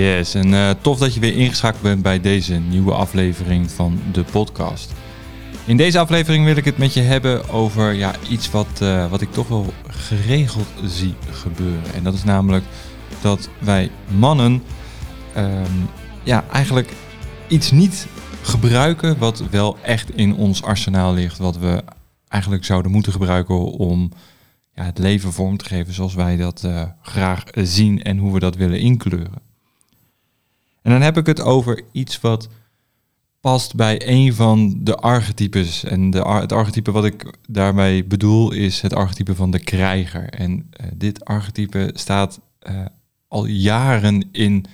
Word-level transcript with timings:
Yes, 0.00 0.34
en 0.34 0.48
uh, 0.52 0.70
tof 0.80 0.98
dat 0.98 1.14
je 1.14 1.20
weer 1.20 1.36
ingeschakeld 1.36 1.82
bent 1.82 2.02
bij 2.02 2.20
deze 2.20 2.54
nieuwe 2.54 2.92
aflevering 2.92 3.70
van 3.70 4.00
de 4.12 4.24
podcast. 4.24 4.92
In 5.66 5.76
deze 5.76 5.98
aflevering 5.98 6.44
wil 6.44 6.56
ik 6.56 6.64
het 6.64 6.78
met 6.78 6.94
je 6.94 7.00
hebben 7.00 7.48
over 7.48 7.92
ja, 7.92 8.14
iets 8.28 8.50
wat, 8.50 8.80
uh, 8.82 9.10
wat 9.10 9.20
ik 9.20 9.32
toch 9.32 9.48
wel 9.48 9.72
geregeld 9.88 10.66
zie 10.84 11.14
gebeuren. 11.30 11.94
En 11.94 12.02
dat 12.02 12.14
is 12.14 12.24
namelijk 12.24 12.64
dat 13.20 13.48
wij 13.58 13.90
mannen 14.18 14.62
um, 15.36 15.88
ja, 16.22 16.44
eigenlijk 16.52 16.92
iets 17.48 17.70
niet 17.70 18.06
gebruiken 18.42 19.18
wat 19.18 19.42
wel 19.50 19.78
echt 19.82 20.16
in 20.16 20.34
ons 20.34 20.62
arsenaal 20.62 21.14
ligt. 21.14 21.38
Wat 21.38 21.58
we 21.58 21.84
eigenlijk 22.28 22.64
zouden 22.64 22.90
moeten 22.90 23.12
gebruiken 23.12 23.64
om 23.64 24.10
ja, 24.74 24.84
het 24.84 24.98
leven 24.98 25.32
vorm 25.32 25.56
te 25.56 25.64
geven 25.64 25.94
zoals 25.94 26.14
wij 26.14 26.36
dat 26.36 26.62
uh, 26.66 26.82
graag 27.02 27.44
zien 27.52 28.02
en 28.02 28.18
hoe 28.18 28.32
we 28.32 28.38
dat 28.38 28.56
willen 28.56 28.80
inkleuren. 28.80 29.49
En 30.82 30.90
dan 30.90 31.00
heb 31.00 31.16
ik 31.16 31.26
het 31.26 31.40
over 31.40 31.82
iets 31.92 32.20
wat 32.20 32.48
past 33.40 33.74
bij 33.74 34.08
een 34.08 34.34
van 34.34 34.84
de 34.84 34.96
archetypes. 34.96 35.84
En 35.84 36.10
de, 36.10 36.28
het 36.28 36.52
archetype 36.52 36.90
wat 36.90 37.04
ik 37.04 37.38
daarmee 37.48 38.04
bedoel 38.04 38.52
is 38.52 38.80
het 38.80 38.94
archetype 38.94 39.34
van 39.34 39.50
de 39.50 39.58
krijger. 39.58 40.28
En 40.28 40.52
uh, 40.52 40.86
dit 40.94 41.24
archetype 41.24 41.90
staat 41.94 42.40
uh, 42.68 42.84
al 43.28 43.44
jaren 43.44 44.28
in 44.32 44.64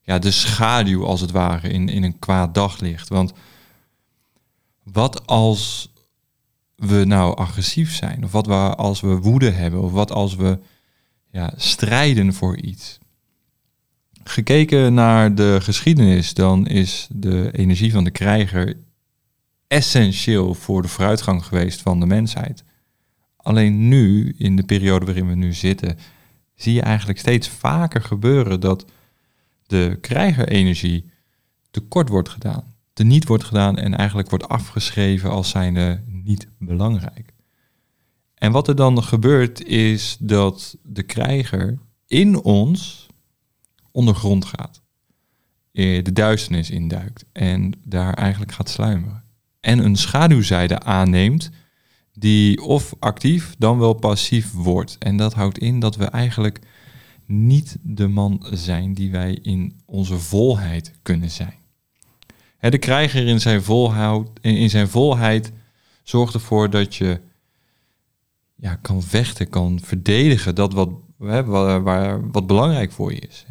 ja, 0.00 0.18
de 0.18 0.30
schaduw, 0.30 1.04
als 1.04 1.20
het 1.20 1.30
ware, 1.30 1.68
in, 1.68 1.88
in 1.88 2.02
een 2.02 2.18
kwaad 2.18 2.54
daglicht. 2.54 3.08
Want 3.08 3.32
wat 4.82 5.26
als 5.26 5.92
we 6.76 7.04
nou 7.04 7.36
agressief 7.36 7.94
zijn? 7.94 8.24
Of 8.24 8.32
wat 8.32 8.46
we, 8.46 8.54
als 8.54 9.00
we 9.00 9.16
woede 9.16 9.50
hebben? 9.50 9.82
Of 9.82 9.92
wat 9.92 10.12
als 10.12 10.34
we 10.34 10.58
ja, 11.30 11.52
strijden 11.56 12.34
voor 12.34 12.56
iets? 12.56 12.98
Gekeken 14.24 14.94
naar 14.94 15.34
de 15.34 15.58
geschiedenis, 15.60 16.34
dan 16.34 16.66
is 16.66 17.08
de 17.10 17.50
energie 17.52 17.92
van 17.92 18.04
de 18.04 18.10
krijger 18.10 18.76
essentieel 19.66 20.54
voor 20.54 20.82
de 20.82 20.88
vooruitgang 20.88 21.44
geweest 21.44 21.80
van 21.80 22.00
de 22.00 22.06
mensheid. 22.06 22.64
Alleen 23.36 23.88
nu, 23.88 24.34
in 24.38 24.56
de 24.56 24.62
periode 24.62 25.04
waarin 25.04 25.28
we 25.28 25.34
nu 25.34 25.52
zitten, 25.52 25.98
zie 26.54 26.74
je 26.74 26.82
eigenlijk 26.82 27.18
steeds 27.18 27.48
vaker 27.48 28.02
gebeuren 28.02 28.60
dat 28.60 28.84
de 29.66 29.98
krijgerenergie 30.00 31.10
tekort 31.70 32.08
wordt 32.08 32.28
gedaan, 32.28 32.64
niet 32.94 33.26
wordt 33.26 33.44
gedaan 33.44 33.76
en 33.76 33.96
eigenlijk 33.96 34.30
wordt 34.30 34.48
afgeschreven 34.48 35.30
als 35.30 35.50
zijnde 35.50 36.02
niet 36.06 36.48
belangrijk. 36.58 37.32
En 38.34 38.52
wat 38.52 38.68
er 38.68 38.76
dan 38.76 39.02
gebeurt 39.02 39.64
is 39.64 40.16
dat 40.20 40.76
de 40.82 41.02
krijger 41.02 41.78
in 42.06 42.42
ons 42.42 43.01
ondergrond 43.92 44.44
gaat, 44.44 44.82
de 45.72 46.12
duisternis 46.12 46.70
induikt 46.70 47.24
en 47.32 47.72
daar 47.84 48.14
eigenlijk 48.14 48.52
gaat 48.52 48.68
sluimeren. 48.68 49.22
En 49.60 49.78
een 49.78 49.96
schaduwzijde 49.96 50.80
aanneemt 50.80 51.50
die 52.14 52.62
of 52.62 52.94
actief 52.98 53.54
dan 53.58 53.78
wel 53.78 53.92
passief 53.92 54.52
wordt. 54.52 54.96
En 54.98 55.16
dat 55.16 55.34
houdt 55.34 55.58
in 55.58 55.80
dat 55.80 55.96
we 55.96 56.04
eigenlijk 56.04 56.58
niet 57.26 57.76
de 57.82 58.08
man 58.08 58.46
zijn 58.50 58.94
die 58.94 59.10
wij 59.10 59.38
in 59.42 59.80
onze 59.86 60.18
volheid 60.18 60.92
kunnen 61.02 61.30
zijn. 61.30 61.54
De 62.60 62.78
krijger 62.78 63.26
in 63.26 63.40
zijn, 63.40 63.62
volhoud, 63.62 64.28
in 64.40 64.70
zijn 64.70 64.88
volheid 64.88 65.52
zorgt 66.02 66.34
ervoor 66.34 66.70
dat 66.70 66.94
je 66.94 67.20
ja, 68.54 68.74
kan 68.74 69.02
vechten, 69.02 69.48
kan 69.48 69.80
verdedigen 69.82 70.54
dat 70.54 70.72
wat, 70.72 70.90
wat 72.32 72.46
belangrijk 72.46 72.92
voor 72.92 73.12
je 73.12 73.20
is. 73.20 73.46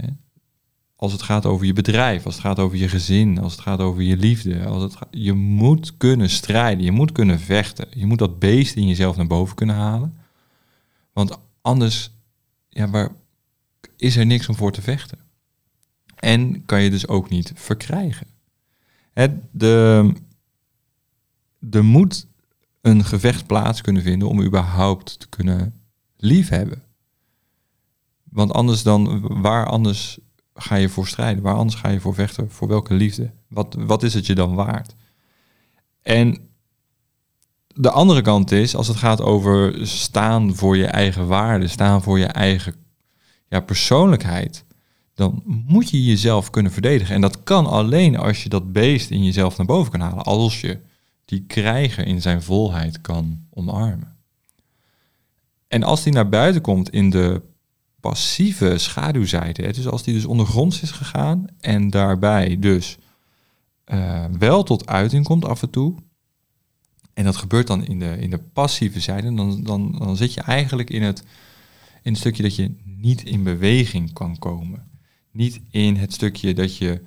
Als 1.02 1.12
het 1.12 1.22
gaat 1.22 1.46
over 1.46 1.66
je 1.66 1.74
bedrijf, 1.74 2.26
als 2.26 2.34
het 2.34 2.44
gaat 2.44 2.60
over 2.60 2.78
je 2.78 2.90
gezin, 2.90 3.40
als 3.40 3.52
het 3.52 3.62
gaat 3.62 3.80
over 3.80 4.02
je 4.02 4.18
liefde. 4.18 4.66
Als 4.66 4.84
het 4.84 4.98
je 5.12 5.34
moet 5.34 5.98
kunnen 5.98 6.30
strijden, 6.30 6.84
je 6.84 6.92
moet 6.92 7.12
kunnen 7.12 7.40
vechten. 7.40 7.88
Je 7.96 8.06
moet 8.06 8.18
dat 8.18 8.40
beest 8.40 8.76
in 8.76 8.88
jezelf 8.88 9.16
naar 9.16 9.28
boven 9.28 9.56
kunnen 9.56 9.76
halen. 9.76 10.18
Want 11.14 11.38
anders 11.62 12.12
ja, 12.70 12.90
waar, 12.90 13.10
is 13.98 14.16
er 14.16 14.26
niks 14.26 14.50
om 14.50 14.56
voor 14.56 14.72
te 14.72 14.82
vechten. 14.82 15.18
En 16.16 16.66
kan 16.66 16.82
je 16.82 16.90
dus 16.90 17.08
ook 17.08 17.30
niet 17.30 17.52
verkrijgen. 17.56 18.28
De, 19.52 20.14
er 21.70 21.86
moet 21.86 22.28
een 22.82 23.04
gevecht 23.04 23.48
plaats 23.48 23.82
kunnen 23.82 24.04
vinden 24.04 24.28
om 24.28 24.42
überhaupt 24.42 25.20
te 25.20 25.30
kunnen 25.30 25.82
liefhebben. 26.18 26.84
Want 28.24 28.54
anders 28.54 28.84
dan, 28.84 29.22
waar 29.42 29.66
anders 29.66 30.20
ga 30.62 30.76
je 30.76 30.90
voor 30.90 31.08
strijden? 31.08 31.44
Waar 31.44 31.56
anders 31.56 31.76
ga 31.76 31.90
je 31.90 32.00
voor 32.00 32.14
vechten? 32.14 32.52
Voor 32.52 32.68
welke 32.68 32.94
liefde? 32.94 33.32
Wat, 33.48 33.76
wat 33.80 34.04
is 34.04 34.14
het 34.14 34.26
je 34.26 34.36
dan 34.36 34.56
waard? 34.56 34.96
En 36.02 36.50
de 37.68 37.92
andere 37.92 38.22
kant 38.22 38.52
is, 38.52 38.76
als 38.76 38.88
het 38.88 38.98
gaat 38.98 39.22
over 39.22 39.88
staan 39.88 40.56
voor 40.56 40.78
je 40.78 40.86
eigen 40.86 41.28
waarde, 41.28 41.68
staan 41.68 42.02
voor 42.02 42.20
je 42.20 42.26
eigen 42.26 42.76
ja, 43.48 43.60
persoonlijkheid, 43.60 44.66
dan 45.14 45.42
moet 45.46 45.90
je 45.90 46.04
jezelf 46.04 46.50
kunnen 46.50 46.72
verdedigen. 46.72 47.16
En 47.16 47.22
dat 47.22 47.44
kan 47.44 47.66
alleen 47.66 48.18
als 48.18 48.44
je 48.44 48.50
dat 48.50 48.72
beest 48.72 49.10
in 49.10 49.24
jezelf 49.24 49.58
naar 49.58 49.66
boven 49.66 49.92
kan 49.92 50.02
halen. 50.02 50.24
Als 50.24 50.62
je 50.62 50.80
die 51.26 51.44
krijger 51.48 52.06
in 52.06 52.22
zijn 52.22 52.42
volheid 52.42 53.02
kan 53.02 53.40
omarmen. 53.50 54.16
En 55.68 55.84
als 55.84 56.04
die 56.04 56.14
naar 56.14 56.30
buiten 56.30 56.62
komt 56.62 56.90
in 56.90 57.10
de 57.10 57.42
passieve 58.02 58.78
schaduwzijde, 58.78 59.74
dus 59.74 59.88
als 59.88 60.04
die 60.04 60.14
dus 60.14 60.26
ondergronds 60.26 60.82
is 60.82 60.92
gegaan 60.92 61.46
en 61.60 61.90
daarbij 61.90 62.60
dus 62.60 62.98
uh, 63.94 64.26
wel 64.26 64.64
tot 64.64 64.88
uiting 64.88 65.26
komt 65.26 65.46
af 65.46 65.62
en 65.62 65.70
toe, 65.70 65.96
en 67.14 67.24
dat 67.24 67.36
gebeurt 67.36 67.68
dan 67.68 67.86
in 67.86 68.00
de, 68.00 68.18
in 68.18 68.30
de 68.30 68.40
passieve 68.40 69.00
zijde, 69.00 69.34
dan, 69.34 69.64
dan, 69.64 69.92
dan 69.98 70.18
zit 70.18 70.34
je 70.34 70.42
eigenlijk 70.42 70.90
in 70.90 71.02
het, 71.02 71.24
in 72.02 72.12
het 72.12 72.18
stukje 72.18 72.44
dat 72.44 72.56
je 72.56 72.76
niet 72.84 73.24
in 73.24 73.44
beweging 73.44 74.14
kan 74.14 74.38
komen. 74.40 74.90
Niet 75.32 75.62
in 75.70 75.96
het 75.96 76.14
stukje 76.14 76.54
dat 76.54 76.78
je 76.78 77.02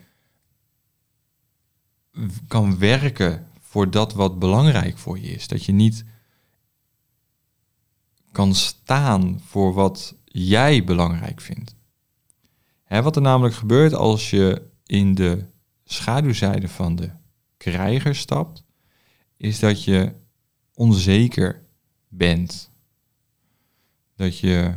kan 2.49 2.79
werken 2.79 3.47
voor 3.61 3.91
dat 3.91 4.13
wat 4.13 4.39
belangrijk 4.39 4.99
voor 4.99 5.19
je 5.19 5.31
is. 5.31 5.49
Dat 5.49 5.65
je 5.65 5.73
niet 5.73 6.05
kan 8.33 8.55
staan 8.55 9.41
voor 9.45 9.73
wat 9.73 10.15
jij 10.37 10.85
belangrijk 10.85 11.41
vindt. 11.41 11.75
Hè, 12.85 13.03
wat 13.03 13.17
er 13.17 13.23
namelijk 13.23 13.55
gebeurt 13.55 13.95
als 13.95 14.31
je 14.31 14.63
in 14.87 15.15
de 15.15 15.45
schaduwzijde 15.85 16.69
van 16.69 16.97
de 16.97 17.11
krijger 17.57 18.15
stapt, 18.15 18.65
is 19.37 19.59
dat 19.59 19.85
je 19.85 20.13
onzeker 20.75 21.63
bent. 22.09 22.71
Dat 24.17 24.39
je 24.39 24.75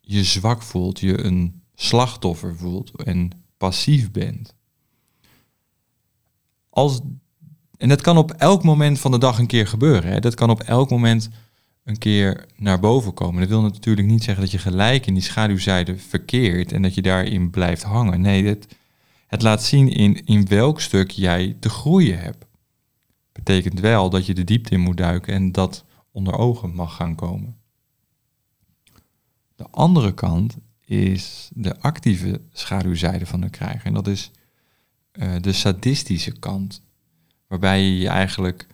je 0.00 0.24
zwak 0.24 0.62
voelt, 0.62 1.00
je 1.00 1.24
een 1.24 1.62
slachtoffer 1.74 2.56
voelt 2.56 3.02
en 3.02 3.30
passief 3.56 4.10
bent. 4.10 4.54
Als, 6.70 7.00
en 7.76 7.88
dat 7.88 8.00
kan 8.00 8.16
op 8.16 8.30
elk 8.30 8.62
moment 8.62 8.98
van 8.98 9.10
de 9.10 9.18
dag 9.18 9.38
een 9.38 9.46
keer 9.46 9.66
gebeuren. 9.66 10.12
Hè? 10.12 10.20
Dat 10.20 10.34
kan 10.34 10.50
op 10.50 10.60
elk 10.60 10.90
moment 10.90 11.30
een 11.84 11.98
keer 11.98 12.46
naar 12.56 12.80
boven 12.80 13.14
komen. 13.14 13.40
Dat 13.40 13.48
wil 13.48 13.62
natuurlijk 13.62 14.06
niet 14.06 14.24
zeggen 14.24 14.42
dat 14.42 14.52
je 14.52 14.58
gelijk 14.58 15.06
in 15.06 15.14
die 15.14 15.22
schaduwzijde 15.22 15.98
verkeert 15.98 16.72
en 16.72 16.82
dat 16.82 16.94
je 16.94 17.02
daarin 17.02 17.50
blijft 17.50 17.82
hangen. 17.82 18.20
Nee, 18.20 18.46
het, 18.46 18.76
het 19.26 19.42
laat 19.42 19.62
zien 19.62 19.88
in, 19.88 20.24
in 20.24 20.46
welk 20.48 20.80
stuk 20.80 21.10
jij 21.10 21.56
te 21.60 21.68
groeien 21.68 22.18
hebt. 22.18 22.44
Betekent 23.32 23.80
wel 23.80 24.10
dat 24.10 24.26
je 24.26 24.34
de 24.34 24.44
diepte 24.44 24.74
in 24.74 24.80
moet 24.80 24.96
duiken 24.96 25.34
en 25.34 25.52
dat 25.52 25.84
onder 26.10 26.38
ogen 26.38 26.74
mag 26.74 26.96
gaan 26.96 27.14
komen. 27.14 27.56
De 29.56 29.66
andere 29.70 30.14
kant 30.14 30.56
is 30.80 31.50
de 31.54 31.80
actieve 31.80 32.40
schaduwzijde 32.52 33.26
van 33.26 33.40
de 33.40 33.50
krijger. 33.50 33.86
En 33.86 33.94
dat 33.94 34.06
is 34.06 34.30
uh, 35.12 35.34
de 35.40 35.52
sadistische 35.52 36.38
kant. 36.38 36.82
Waarbij 37.46 37.82
je 37.82 37.98
je 37.98 38.08
eigenlijk 38.08 38.66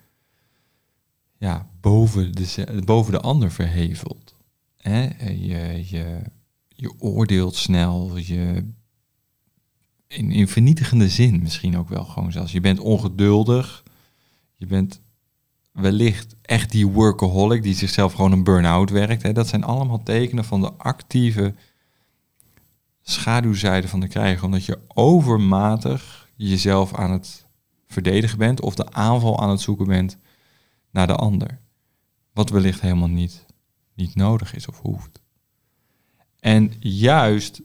ja, 1.41 1.67
boven, 1.81 2.33
de, 2.33 2.83
boven 2.85 3.13
de 3.13 3.21
ander 3.21 3.51
verhevelt. 3.51 4.35
Hè? 4.77 5.03
Je, 5.29 5.85
je, 5.89 6.23
je 6.69 6.93
oordeelt 6.99 7.55
snel, 7.55 8.17
je, 8.17 8.65
in, 10.07 10.31
in 10.31 10.49
vernietigende 10.49 11.09
zin 11.09 11.43
misschien 11.43 11.79
ook 11.79 11.89
wel 11.89 12.05
gewoon 12.05 12.33
zelfs. 12.33 12.53
Je 12.53 12.61
bent 12.61 12.79
ongeduldig, 12.79 13.83
je 14.55 14.67
bent 14.67 15.01
wellicht 15.73 16.37
echt 16.43 16.71
die 16.71 16.87
workaholic 16.87 17.63
die 17.63 17.75
zichzelf 17.75 18.13
gewoon 18.13 18.33
een 18.33 18.45
burn-out 18.45 18.91
werkt. 18.91 19.23
Hè? 19.23 19.33
Dat 19.33 19.49
zijn 19.49 19.65
allemaal 19.65 20.03
tekenen 20.03 20.45
van 20.45 20.61
de 20.61 20.73
actieve 20.73 21.55
schaduwzijde 23.03 23.89
van 23.89 24.01
de 24.01 24.09
krijger, 24.09 24.45
omdat 24.45 24.65
je 24.65 24.79
overmatig 24.89 26.29
jezelf 26.37 26.95
aan 26.95 27.11
het 27.11 27.47
verdedigen 27.87 28.39
bent 28.39 28.61
of 28.61 28.75
de 28.75 28.93
aanval 28.93 29.41
aan 29.41 29.51
het 29.51 29.61
zoeken 29.61 29.87
bent 29.87 30.19
naar 30.91 31.07
de 31.07 31.17
ander. 31.17 31.61
Wat 32.33 32.51
wellicht 32.51 32.81
helemaal 32.81 33.09
niet, 33.09 33.47
niet 33.95 34.15
nodig 34.15 34.55
is 34.55 34.69
of 34.69 34.81
hoeft. 34.81 35.21
En 36.41 36.73
juist 36.81 37.61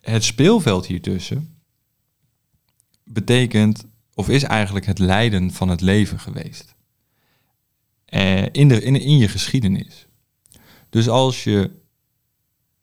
het 0.00 0.24
speelveld 0.24 0.86
hiertussen 0.86 1.62
betekent, 3.04 3.86
of 4.14 4.28
is 4.28 4.42
eigenlijk 4.42 4.86
het 4.86 4.98
lijden 4.98 5.50
van 5.50 5.68
het 5.68 5.80
leven 5.80 6.18
geweest. 6.18 6.74
Eh, 8.04 8.46
in, 8.52 8.68
de, 8.68 8.82
in, 8.82 9.00
in 9.00 9.18
je 9.18 9.28
geschiedenis. 9.28 10.06
Dus 10.88 11.08
als 11.08 11.44
je 11.44 11.70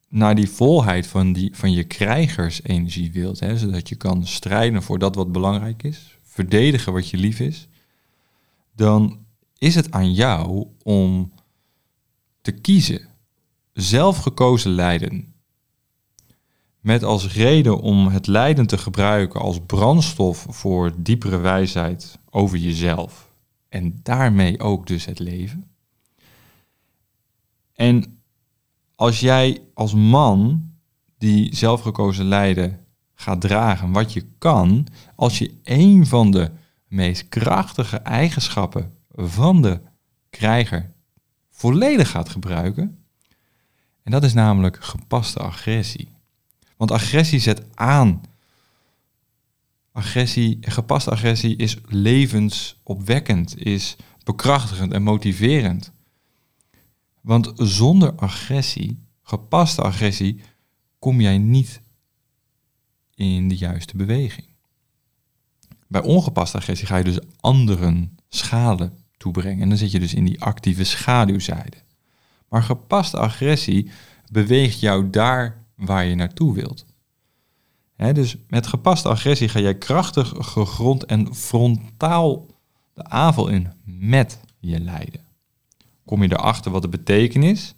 naar 0.07 0.35
die 0.35 0.49
volheid 0.49 1.07
van, 1.07 1.33
die, 1.33 1.55
van 1.55 1.71
je 1.71 1.83
krijgersenergie 1.83 3.11
wilt, 3.11 3.39
hè, 3.39 3.57
zodat 3.57 3.89
je 3.89 3.95
kan 3.95 4.27
strijden 4.27 4.83
voor 4.83 4.99
dat 4.99 5.15
wat 5.15 5.31
belangrijk 5.31 5.83
is, 5.83 6.17
verdedigen 6.23 6.93
wat 6.93 7.09
je 7.09 7.17
lief 7.17 7.39
is, 7.39 7.67
dan 8.75 9.25
is 9.59 9.75
het 9.75 9.91
aan 9.91 10.13
jou 10.13 10.67
om 10.83 11.31
te 12.41 12.51
kiezen. 12.51 13.07
Zelfgekozen 13.73 14.71
lijden. 14.71 15.33
Met 16.79 17.03
als 17.03 17.33
reden 17.33 17.79
om 17.79 18.07
het 18.07 18.27
lijden 18.27 18.67
te 18.67 18.77
gebruiken 18.77 19.41
als 19.41 19.59
brandstof 19.65 20.45
voor 20.49 20.93
diepere 20.97 21.37
wijsheid 21.37 22.19
over 22.29 22.57
jezelf. 22.57 23.31
En 23.69 23.99
daarmee 24.03 24.59
ook 24.59 24.87
dus 24.87 25.05
het 25.05 25.19
leven. 25.19 25.71
En 27.73 28.21
als 28.95 29.19
jij 29.19 29.61
als 29.73 29.93
man 29.93 30.69
die 31.17 31.55
zelfgekozen 31.55 32.25
lijden 32.25 32.85
gaat 33.15 33.41
dragen, 33.41 33.91
wat 33.91 34.13
je 34.13 34.25
kan, 34.37 34.87
als 35.15 35.37
je 35.37 35.53
een 35.63 36.05
van 36.05 36.31
de 36.31 36.51
meest 36.87 37.29
krachtige 37.29 37.97
eigenschappen 37.97 38.98
van 39.27 39.61
de 39.61 39.81
krijger 40.29 40.93
volledig 41.49 42.09
gaat 42.09 42.29
gebruiken. 42.29 43.03
En 44.03 44.11
dat 44.11 44.23
is 44.23 44.33
namelijk 44.33 44.83
gepaste 44.83 45.39
agressie. 45.39 46.15
Want 46.77 46.91
agressie 46.91 47.39
zet 47.39 47.75
aan. 47.75 48.21
Agressie, 49.91 50.57
gepaste 50.61 51.11
agressie 51.11 51.55
is 51.55 51.77
levensopwekkend, 51.85 53.57
is 53.57 53.95
bekrachtigend 54.23 54.93
en 54.93 55.03
motiverend. 55.03 55.91
Want 57.21 57.51
zonder 57.55 58.15
agressie, 58.15 59.03
gepaste 59.21 59.81
agressie, 59.81 60.41
kom 60.99 61.21
jij 61.21 61.37
niet 61.37 61.81
in 63.15 63.47
de 63.47 63.57
juiste 63.57 63.97
beweging. 63.97 64.47
Bij 65.87 66.01
ongepaste 66.01 66.57
agressie 66.57 66.87
ga 66.87 66.97
je 66.97 67.03
dus 67.03 67.19
anderen 67.39 68.17
schade 68.27 68.91
toebrengen. 69.19 69.61
En 69.61 69.69
dan 69.69 69.77
zit 69.77 69.91
je 69.91 69.99
dus 69.99 70.13
in 70.13 70.25
die 70.25 70.41
actieve 70.41 70.83
schaduwzijde. 70.83 71.77
Maar 72.49 72.63
gepaste 72.63 73.17
agressie 73.17 73.91
beweegt 74.31 74.79
jou 74.79 75.09
daar 75.09 75.65
waar 75.75 76.05
je 76.05 76.15
naartoe 76.15 76.53
wilt. 76.53 76.85
dus 77.95 78.37
met 78.47 78.67
gepaste 78.67 79.09
agressie 79.09 79.49
ga 79.49 79.59
jij 79.59 79.77
krachtig, 79.77 80.33
gegrond 80.37 81.05
en 81.05 81.35
frontaal 81.35 82.45
de 82.93 83.03
aanval 83.03 83.47
in 83.47 83.73
met 83.83 84.39
je 84.59 84.79
lijden. 84.79 85.21
Kom 86.05 86.23
je 86.23 86.31
erachter 86.31 86.71
wat 86.71 86.81
de 86.81 86.89
betekenis 86.89 87.75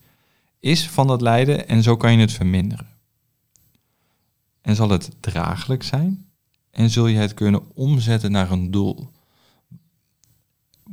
is 0.59 0.89
van 0.89 1.07
dat 1.07 1.21
lijden 1.21 1.67
en 1.67 1.83
zo 1.83 1.97
kan 1.97 2.11
je 2.11 2.19
het 2.19 2.31
verminderen. 2.31 2.87
En 4.61 4.75
zal 4.75 4.89
het 4.89 5.09
draaglijk 5.19 5.83
zijn 5.83 6.29
en 6.71 6.89
zul 6.89 7.07
je 7.07 7.17
het 7.17 7.33
kunnen 7.33 7.75
omzetten 7.75 8.31
naar 8.31 8.51
een 8.51 8.71
doel. 8.71 9.11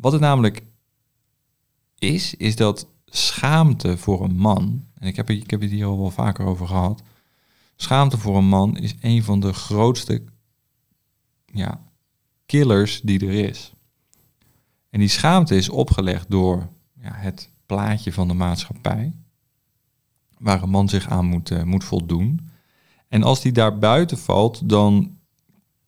Wat 0.01 0.13
het 0.13 0.21
namelijk 0.21 0.63
is, 1.99 2.35
is 2.35 2.57
dat 2.57 2.89
schaamte 3.05 3.97
voor 3.97 4.25
een 4.25 4.37
man, 4.37 4.87
en 4.95 5.07
ik 5.07 5.17
heb, 5.17 5.31
ik 5.31 5.51
heb 5.51 5.61
het 5.61 5.71
hier 5.71 5.87
al 5.87 5.99
wel 5.99 6.11
vaker 6.11 6.47
over 6.47 6.67
gehad, 6.67 7.03
schaamte 7.77 8.19
voor 8.19 8.37
een 8.37 8.49
man 8.49 8.77
is 8.77 8.95
een 9.01 9.23
van 9.25 9.41
de 9.41 9.53
grootste 9.53 10.23
ja, 11.45 11.81
killers 12.47 13.01
die 13.01 13.27
er 13.27 13.49
is. 13.49 13.73
En 14.91 14.99
die 14.99 15.09
schaamte 15.09 15.57
is 15.57 15.69
opgelegd 15.69 16.31
door 16.31 16.69
ja, 17.01 17.13
het 17.15 17.51
plaatje 17.67 18.13
van 18.13 18.29
de 18.29 18.35
maatschappij, 18.35 19.15
waar 20.39 20.63
een 20.63 20.71
man 20.71 20.89
zich 20.89 21.09
aan 21.09 21.27
moet, 21.27 21.51
uh, 21.51 21.63
moet 21.63 21.85
voldoen. 21.85 22.51
En 23.09 23.23
als 23.23 23.41
die 23.41 23.53
daar 23.53 23.79
buiten 23.79 24.19
valt, 24.19 24.69
dan 24.69 25.19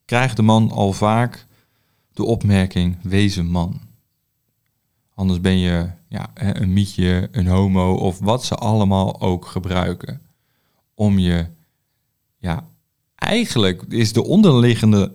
krijgt 0.05 0.37
de 0.37 0.43
man 0.43 0.71
al 0.71 0.93
vaak 0.93 1.47
de 2.13 2.25
opmerking: 2.25 2.97
wezen 3.03 3.47
man. 3.47 3.89
Anders 5.21 5.41
ben 5.41 5.59
je 5.59 5.91
ja, 6.09 6.31
een 6.35 6.73
mietje, 6.73 7.29
een 7.33 7.47
homo 7.47 7.95
of 7.95 8.19
wat 8.19 8.45
ze 8.45 8.55
allemaal 8.55 9.21
ook 9.21 9.47
gebruiken. 9.47 10.21
Om 10.95 11.19
je, 11.19 11.47
ja, 12.39 12.69
eigenlijk 13.15 13.83
is 13.83 14.13
de 14.13 14.25
onderliggende 14.25 15.13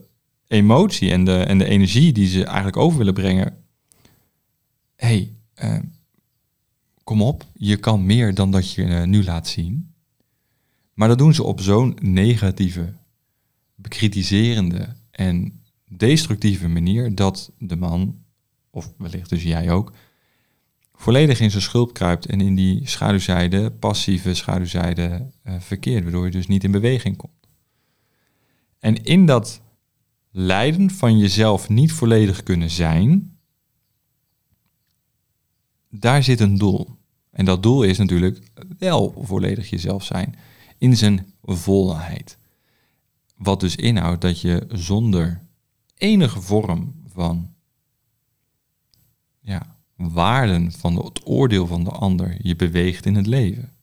emotie 0.48 1.12
en 1.12 1.24
de, 1.26 1.38
en 1.38 1.58
de 1.58 1.66
energie 1.66 2.14
die 2.14 2.28
ze 2.28 2.44
eigenlijk 2.44 2.78
over 2.78 2.98
willen 2.98 3.14
brengen. 3.14 3.58
hey, 4.96 5.34
uh, 5.64 5.80
kom 7.04 7.22
op, 7.22 7.46
je 7.54 7.78
kan 7.78 8.06
meer 8.06 8.34
dan 8.34 8.52
dat 8.52 8.72
je 8.72 8.84
uh, 8.84 9.04
nu 9.04 9.24
laat 9.24 9.48
zien. 9.48 9.94
Maar 10.94 11.08
dat 11.08 11.18
doen 11.18 11.34
ze 11.34 11.44
op 11.44 11.62
zo'n 11.62 11.98
negatieve, 12.02 12.94
bekritiserende 13.76 14.88
en 15.12 15.62
destructieve 15.90 16.68
manier 16.68 17.16
dat 17.16 17.52
de 17.58 17.76
man 17.76 18.24
of 18.76 18.94
wellicht 18.98 19.30
dus 19.30 19.44
jij 19.44 19.72
ook, 19.72 19.92
volledig 20.94 21.40
in 21.40 21.52
zijn 21.52 21.64
schulp 21.64 21.94
kruipt 21.94 22.26
en 22.26 22.42
in 22.42 22.56
die 22.56 22.88
schaduwzijde, 22.88 23.72
passieve 23.72 24.34
schaduwzijde, 24.34 25.32
uh, 25.44 25.60
verkeert, 25.60 26.04
waardoor 26.04 26.26
je 26.26 26.32
dus 26.32 26.48
niet 26.48 26.64
in 26.64 26.72
beweging 26.72 27.18
komt. 27.18 27.48
En 28.80 29.04
in 29.04 29.26
dat 29.26 29.62
lijden 30.32 30.90
van 30.90 31.18
jezelf 31.18 31.70
niet 31.70 31.92
volledig 31.92 32.44
kunnen 32.44 32.70
zijn, 32.70 33.38
daar 35.90 36.24
zit 36.24 36.40
een 36.40 36.58
doel. 36.58 36.98
En 37.32 37.46
dat 37.46 37.64
doel 37.64 37.84
is 37.84 37.98
natuurlijk 37.98 38.52
wel 38.78 39.16
volledig 39.22 39.70
jezelf 39.70 40.04
zijn, 40.04 40.36
in 40.78 40.98
zijn 40.98 41.34
volheid. 41.42 42.38
Wat 43.38 43.60
dus 43.60 43.76
inhoudt 43.76 44.22
dat 44.22 44.42
je 44.42 44.66
zonder 44.68 45.42
enige 45.98 46.42
vorm 46.42 47.04
van 47.08 47.55
ja, 49.46 49.76
waarden 49.96 50.72
van 50.72 50.96
het 50.96 51.22
oordeel 51.28 51.68
van 51.68 51.84
de 51.84 51.90
ander 51.90 52.38
je 52.42 52.56
beweegt 52.56 53.06
in 53.06 53.16
het 53.16 53.28
leven. 53.28 53.74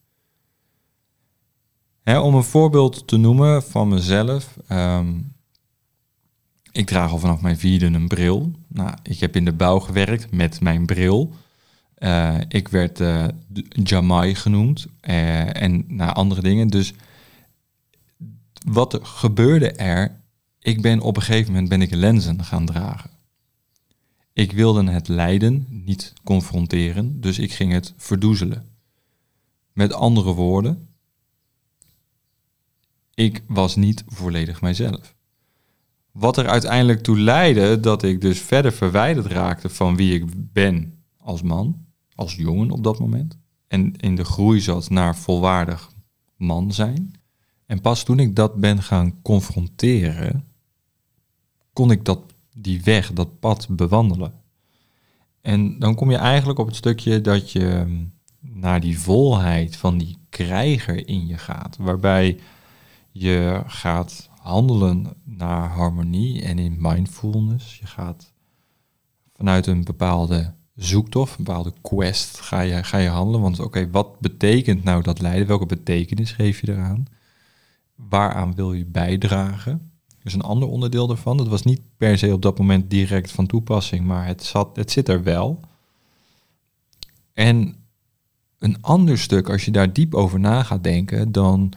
om 2.05 2.35
een 2.35 2.43
voorbeeld 2.43 3.07
te 3.07 3.17
noemen 3.17 3.63
van 3.63 3.87
mezelf. 3.87 4.57
Ehm, 4.67 5.19
ik 6.71 6.85
draag 6.85 7.11
al 7.11 7.19
vanaf 7.19 7.41
mijn 7.41 7.57
vierde 7.57 7.85
een 7.85 8.07
bril. 8.07 8.51
Nou, 8.67 8.93
ik 9.03 9.19
heb 9.19 9.35
in 9.35 9.45
de 9.45 9.53
bouw 9.53 9.79
gewerkt 9.79 10.31
met 10.31 10.61
mijn 10.61 10.85
bril. 10.85 11.33
Uh, 11.97 12.37
ik 12.47 12.67
werd 12.67 12.99
uh, 12.99 13.25
Jamai 13.69 14.35
genoemd 14.35 14.87
uh, 15.01 15.61
en 15.61 15.83
naar 15.87 16.13
andere 16.13 16.41
dingen. 16.41 16.67
Dus 16.67 16.93
wat 18.65 18.99
gebeurde 19.01 19.71
er? 19.71 20.21
Ik 20.59 20.81
ben 20.81 20.99
op 20.99 21.15
een 21.15 21.21
gegeven 21.21 21.51
moment 21.51 21.69
ben 21.69 21.81
ik 21.81 21.93
lenzen 21.93 22.43
gaan 22.43 22.65
dragen. 22.65 23.09
Ik 24.33 24.51
wilde 24.51 24.91
het 24.91 25.07
lijden 25.07 25.67
niet 25.69 26.13
confronteren, 26.23 27.21
dus 27.21 27.39
ik 27.39 27.51
ging 27.51 27.71
het 27.71 27.93
verdoezelen. 27.97 28.67
Met 29.73 29.93
andere 29.93 30.33
woorden, 30.33 30.87
ik 33.13 33.43
was 33.47 33.75
niet 33.75 34.03
volledig 34.07 34.61
mijzelf. 34.61 35.15
Wat 36.11 36.37
er 36.37 36.47
uiteindelijk 36.47 37.03
toe 37.03 37.19
leidde 37.19 37.79
dat 37.79 38.03
ik 38.03 38.21
dus 38.21 38.39
verder 38.39 38.73
verwijderd 38.73 39.25
raakte 39.25 39.69
van 39.69 39.95
wie 39.95 40.13
ik 40.13 40.51
ben 40.53 41.03
als 41.17 41.41
man, 41.41 41.85
als 42.15 42.35
jongen 42.35 42.71
op 42.71 42.83
dat 42.83 42.99
moment. 42.99 43.37
En 43.67 43.95
in 43.95 44.15
de 44.15 44.25
groei 44.25 44.59
zat 44.59 44.89
naar 44.89 45.17
volwaardig 45.17 45.91
man 46.35 46.73
zijn. 46.73 47.13
En 47.65 47.81
pas 47.81 48.03
toen 48.03 48.19
ik 48.19 48.35
dat 48.35 48.55
ben 48.55 48.81
gaan 48.83 49.21
confronteren, 49.21 50.47
kon 51.73 51.91
ik 51.91 52.05
dat 52.05 52.32
die 52.53 52.83
weg, 52.83 53.13
dat 53.13 53.39
pad 53.39 53.67
bewandelen. 53.69 54.33
En 55.41 55.79
dan 55.79 55.95
kom 55.95 56.11
je 56.11 56.17
eigenlijk 56.17 56.59
op 56.59 56.67
het 56.67 56.75
stukje 56.75 57.21
dat 57.21 57.51
je 57.51 57.83
mm, 57.87 58.13
naar 58.39 58.79
die 58.79 58.99
volheid 58.99 59.75
van 59.75 59.97
die 59.97 60.17
krijger 60.29 61.07
in 61.07 61.27
je 61.27 61.37
gaat, 61.37 61.77
waarbij 61.77 62.39
je 63.11 63.63
gaat 63.65 64.29
handelen 64.37 65.13
naar 65.23 65.69
harmonie 65.69 66.41
en 66.41 66.59
in 66.59 66.75
mindfulness. 66.79 67.79
Je 67.79 67.85
gaat 67.85 68.33
vanuit 69.35 69.67
een 69.67 69.83
bepaalde 69.83 70.53
zoektocht, 70.75 71.37
een 71.37 71.43
bepaalde 71.43 71.73
quest, 71.81 72.39
ga 72.39 72.61
je, 72.61 72.83
ga 72.83 72.97
je 72.97 73.09
handelen. 73.09 73.41
Want 73.41 73.59
oké, 73.59 73.89
wat 73.89 74.19
betekent 74.19 74.83
nou 74.83 75.03
dat 75.03 75.21
lijden? 75.21 75.47
Welke 75.47 75.65
betekenis 75.65 76.31
geef 76.31 76.61
je 76.61 76.71
eraan? 76.71 77.05
Waaraan 77.95 78.55
wil 78.55 78.73
je 78.73 78.85
bijdragen? 78.85 79.92
Is 80.23 80.33
een 80.33 80.41
ander 80.41 80.67
onderdeel 80.67 81.09
ervan. 81.09 81.37
Dat 81.37 81.47
was 81.47 81.63
niet 81.63 81.81
per 81.97 82.17
se 82.17 82.33
op 82.33 82.41
dat 82.41 82.57
moment 82.57 82.89
direct 82.89 83.31
van 83.31 83.45
toepassing, 83.45 84.05
maar 84.05 84.25
het, 84.25 84.43
zat, 84.43 84.75
het 84.75 84.91
zit 84.91 85.09
er 85.09 85.23
wel. 85.23 85.59
En 87.33 87.75
een 88.59 88.81
ander 88.81 89.17
stuk, 89.17 89.49
als 89.49 89.65
je 89.65 89.71
daar 89.71 89.93
diep 89.93 90.13
over 90.13 90.39
na 90.39 90.63
gaat 90.63 90.83
denken, 90.83 91.31
dan 91.31 91.73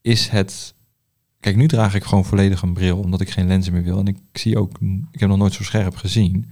is 0.00 0.28
het 0.28 0.74
Kijk, 1.42 1.56
nu 1.56 1.68
draag 1.68 1.94
ik 1.94 2.04
gewoon 2.04 2.24
volledig 2.24 2.62
een 2.62 2.72
bril, 2.72 2.98
omdat 2.98 3.20
ik 3.20 3.30
geen 3.30 3.46
lenzen 3.46 3.72
meer 3.72 3.82
wil. 3.82 3.98
En 3.98 4.06
ik 4.06 4.18
zie 4.32 4.58
ook, 4.58 4.78
ik 5.10 5.20
heb 5.20 5.28
nog 5.28 5.38
nooit 5.38 5.52
zo 5.52 5.62
scherp 5.62 5.96
gezien. 5.96 6.50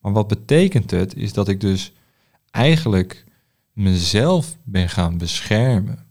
Maar 0.00 0.12
wat 0.12 0.28
betekent 0.28 0.90
het, 0.90 1.16
is 1.16 1.32
dat 1.32 1.48
ik 1.48 1.60
dus 1.60 1.92
eigenlijk 2.50 3.24
mezelf 3.72 4.56
ben 4.64 4.88
gaan 4.88 5.18
beschermen 5.18 6.06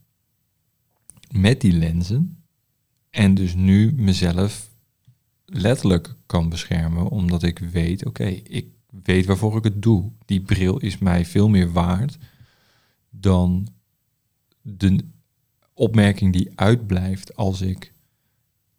met 1.32 1.62
die 1.62 1.74
lenzen. 1.74 2.41
En 3.12 3.34
dus 3.34 3.56
nu 3.56 3.94
mezelf 3.94 4.70
letterlijk 5.46 6.16
kan 6.26 6.50
beschermen, 6.50 7.08
omdat 7.08 7.44
ik 7.44 7.60
weet, 7.60 8.06
oké, 8.06 8.26
ik 8.28 8.68
weet 9.04 9.26
waarvoor 9.26 9.58
ik 9.58 9.64
het 9.64 9.82
doe. 9.82 10.12
Die 10.26 10.42
bril 10.42 10.78
is 10.78 10.98
mij 10.98 11.26
veel 11.26 11.50
meer 11.50 11.72
waard 11.72 12.18
dan 13.10 13.68
de 14.62 15.00
opmerking 15.74 16.34
die 16.34 16.52
uitblijft 16.56 17.36
als 17.36 17.62
ik 17.62 17.94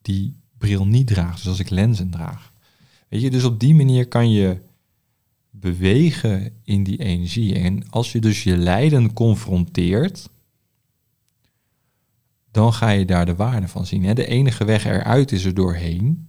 die 0.02 0.36
bril 0.58 0.86
niet 0.86 1.06
draag. 1.06 1.36
Dus 1.36 1.48
als 1.48 1.60
ik 1.60 1.70
lenzen 1.70 2.10
draag. 2.10 2.52
Weet 3.08 3.20
je, 3.20 3.30
dus 3.30 3.44
op 3.44 3.60
die 3.60 3.74
manier 3.74 4.08
kan 4.08 4.30
je 4.30 4.60
bewegen 5.50 6.52
in 6.62 6.84
die 6.84 6.98
energie. 6.98 7.54
En 7.54 7.90
als 7.90 8.12
je 8.12 8.20
dus 8.20 8.42
je 8.42 8.56
lijden 8.56 9.12
confronteert, 9.12 10.30
dan 12.52 12.72
ga 12.72 12.90
je 12.90 13.04
daar 13.04 13.26
de 13.26 13.34
waarde 13.34 13.68
van 13.68 13.86
zien. 13.86 14.14
De 14.14 14.26
enige 14.26 14.64
weg 14.64 14.84
eruit 14.84 15.32
is 15.32 15.44
er 15.44 15.54
doorheen. 15.54 16.28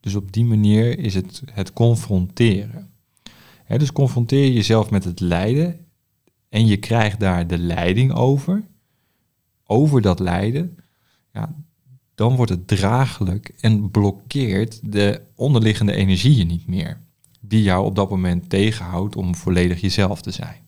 Dus 0.00 0.14
op 0.14 0.32
die 0.32 0.44
manier 0.44 0.98
is 0.98 1.14
het 1.14 1.42
het 1.52 1.72
confronteren. 1.72 2.90
Dus 3.66 3.92
confronteer 3.92 4.52
jezelf 4.52 4.90
met 4.90 5.04
het 5.04 5.20
lijden 5.20 5.86
en 6.48 6.66
je 6.66 6.76
krijgt 6.76 7.20
daar 7.20 7.46
de 7.46 7.58
leiding 7.58 8.12
over, 8.12 8.62
over 9.66 10.00
dat 10.00 10.18
lijden. 10.18 10.76
Ja, 11.32 11.54
dan 12.14 12.36
wordt 12.36 12.50
het 12.50 12.68
draaglijk 12.68 13.54
en 13.60 13.90
blokkeert 13.90 14.92
de 14.92 15.20
onderliggende 15.34 15.92
energieën 15.92 16.46
niet 16.46 16.66
meer, 16.66 17.00
die 17.40 17.62
jou 17.62 17.84
op 17.84 17.94
dat 17.94 18.10
moment 18.10 18.48
tegenhoudt 18.50 19.16
om 19.16 19.34
volledig 19.34 19.80
jezelf 19.80 20.22
te 20.22 20.30
zijn. 20.30 20.61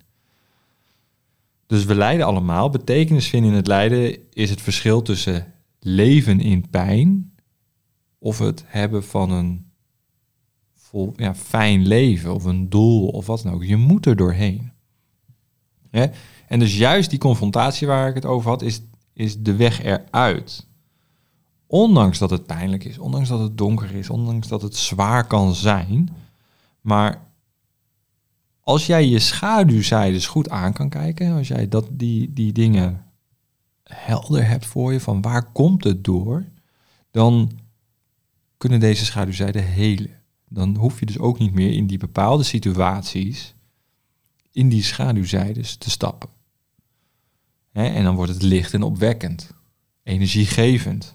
Dus 1.67 1.85
we 1.85 1.95
lijden 1.95 2.27
allemaal. 2.27 2.71
Betekenis 2.71 3.29
vinden 3.29 3.51
in 3.51 3.57
het 3.57 3.67
lijden 3.67 4.19
is 4.33 4.51
het 4.51 4.61
verschil 4.61 5.03
tussen 5.03 5.53
leven 5.79 6.41
in 6.41 6.71
pijn 6.71 7.33
of 8.19 8.39
het 8.39 8.65
hebben 8.67 9.05
van 9.05 9.31
een 9.31 9.67
ja, 11.17 11.35
fijn 11.35 11.87
leven 11.87 12.35
of 12.35 12.45
een 12.45 12.69
doel 12.69 13.09
of 13.09 13.27
wat 13.27 13.43
dan 13.43 13.53
ook. 13.53 13.65
Je 13.65 13.77
moet 13.77 14.07
er 14.07 14.17
doorheen. 14.17 14.73
En 16.49 16.59
dus 16.59 16.77
juist 16.77 17.11
die 17.11 17.19
confrontatie 17.19 17.87
waar 17.87 18.09
ik 18.09 18.15
het 18.15 18.25
over 18.25 18.51
had, 18.51 18.63
is, 18.63 18.83
is 19.13 19.43
de 19.43 19.57
weg 19.57 19.83
eruit. 19.83 20.67
Ondanks 21.67 22.19
dat 22.19 22.31
het 22.31 22.47
pijnlijk 22.47 22.85
is, 22.85 22.99
ondanks 22.99 23.29
dat 23.29 23.41
het 23.41 23.59
donker 23.59 23.95
is, 23.95 24.11
ondanks 24.11 24.49
dat 24.49 24.63
het 24.63 24.77
zwaar 24.77 25.27
kan 25.27 25.55
zijn. 25.55 26.17
Maar 26.81 27.23
als 28.65 28.87
jij 28.87 29.09
je 29.09 29.19
schaduwzijdes 29.19 30.27
goed 30.27 30.49
aan 30.51 30.73
kan 30.73 30.89
kijken, 30.89 31.33
als 31.33 31.49
jij 31.49 31.69
dat, 31.69 31.89
die, 31.91 32.33
die 32.33 32.53
dingen 32.53 33.05
helder 33.83 34.47
hebt 34.47 34.67
voor 34.67 34.93
je, 34.93 35.01
van 35.01 35.23
waar 35.23 35.53
komt 35.53 35.85
het 35.85 36.05
door, 36.05 36.45
dan 37.11 37.59
kunnen 38.57 38.81
deze 38.81 39.05
schaduwzijden 39.05 39.65
helen. 39.65 40.23
Dan 40.49 40.77
hoef 40.77 41.01
je 41.01 41.07
dus 41.07 41.19
ook 41.19 41.39
niet 41.39 41.55
meer 41.55 41.73
in 41.73 41.87
die 41.87 41.99
bepaalde 41.99 42.43
situaties 42.43 43.55
in 44.51 44.69
die 44.69 44.83
schaduwzijdes 44.83 45.77
te 45.77 45.91
stappen. 45.91 46.29
en 47.73 48.05
dan 48.05 48.15
wordt 48.15 48.33
het 48.33 48.43
licht 48.43 48.75
en 48.75 48.83
opwekkend, 48.83 49.51
energiegevend. 50.03 51.15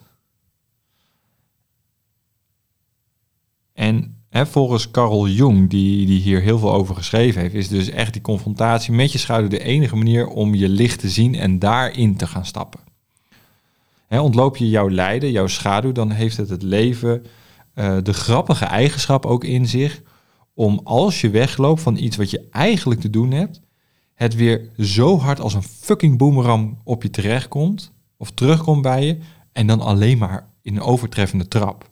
En 3.72 4.19
volgens 4.30 4.90
Carl 4.90 5.28
Jung, 5.28 5.70
die, 5.70 6.06
die 6.06 6.20
hier 6.20 6.40
heel 6.40 6.58
veel 6.58 6.72
over 6.72 6.94
geschreven 6.94 7.40
heeft, 7.40 7.54
is 7.54 7.68
dus 7.68 7.88
echt 7.88 8.12
die 8.12 8.22
confrontatie 8.22 8.92
met 8.92 9.12
je 9.12 9.18
schaduw 9.18 9.48
de 9.48 9.62
enige 9.62 9.96
manier 9.96 10.26
om 10.28 10.54
je 10.54 10.68
licht 10.68 11.00
te 11.00 11.08
zien 11.08 11.34
en 11.34 11.58
daarin 11.58 12.16
te 12.16 12.26
gaan 12.26 12.46
stappen. 12.46 12.80
ontloop 14.08 14.56
je 14.56 14.68
jouw 14.68 14.90
lijden, 14.90 15.30
jouw 15.30 15.46
schaduw, 15.46 15.92
dan 15.92 16.10
heeft 16.10 16.36
het 16.36 16.48
het 16.48 16.62
leven 16.62 17.26
uh, 17.74 17.96
de 18.02 18.12
grappige 18.12 18.64
eigenschap 18.64 19.26
ook 19.26 19.44
in 19.44 19.66
zich 19.66 20.02
om 20.54 20.80
als 20.84 21.20
je 21.20 21.30
wegloopt 21.30 21.82
van 21.82 21.96
iets 21.96 22.16
wat 22.16 22.30
je 22.30 22.46
eigenlijk 22.50 23.00
te 23.00 23.10
doen 23.10 23.30
hebt, 23.30 23.60
het 24.14 24.34
weer 24.34 24.68
zo 24.78 25.18
hard 25.18 25.40
als 25.40 25.54
een 25.54 25.62
fucking 25.62 26.18
boomerang 26.18 26.78
op 26.84 27.02
je 27.02 27.10
terechtkomt 27.10 27.92
of 28.16 28.30
terugkomt 28.30 28.82
bij 28.82 29.06
je 29.06 29.18
en 29.52 29.66
dan 29.66 29.80
alleen 29.80 30.18
maar 30.18 30.48
in 30.62 30.76
een 30.76 30.82
overtreffende 30.82 31.48
trap. 31.48 31.89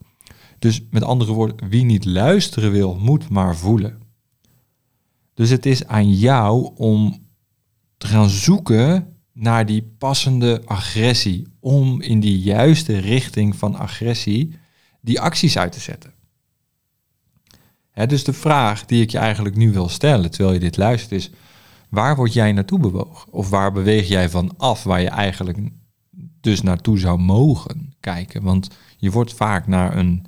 Dus 0.58 0.82
met 0.90 1.02
andere 1.02 1.32
woorden, 1.32 1.68
wie 1.68 1.84
niet 1.84 2.04
luisteren 2.04 2.70
wil, 2.70 2.94
moet 2.94 3.28
maar 3.28 3.56
voelen. 3.56 4.02
Dus 5.34 5.50
het 5.50 5.66
is 5.66 5.86
aan 5.86 6.12
jou 6.14 6.70
om 6.74 7.26
te 7.96 8.06
gaan 8.06 8.28
zoeken 8.28 9.16
naar 9.32 9.66
die 9.66 9.82
passende 9.98 10.62
agressie, 10.64 11.46
om 11.60 12.00
in 12.00 12.20
die 12.20 12.38
juiste 12.38 12.98
richting 12.98 13.56
van 13.56 13.74
agressie 13.74 14.58
die 15.00 15.20
acties 15.20 15.58
uit 15.58 15.72
te 15.72 15.80
zetten. 15.80 16.12
dus 18.06 18.24
de 18.24 18.32
vraag 18.32 18.86
die 18.86 19.02
ik 19.02 19.10
je 19.10 19.18
eigenlijk 19.18 19.56
nu 19.56 19.72
wil 19.72 19.88
stellen 19.88 20.30
terwijl 20.30 20.54
je 20.54 20.60
dit 20.60 20.76
luistert 20.76 21.12
is, 21.12 21.30
waar 21.88 22.16
word 22.16 22.32
jij 22.32 22.52
naartoe 22.52 22.78
bewogen? 22.78 23.32
Of 23.32 23.50
waar 23.50 23.72
beweeg 23.72 24.08
jij 24.08 24.30
van 24.30 24.56
af 24.56 24.82
waar 24.82 25.00
je 25.00 25.08
eigenlijk 25.08 25.58
dus 26.40 26.62
naartoe 26.62 26.98
zou 26.98 27.18
mogen 27.18 27.94
kijken? 28.00 28.42
Want 28.42 28.68
je 28.96 29.10
wordt 29.10 29.34
vaak 29.34 29.66
naar 29.66 29.96
een, 29.96 30.24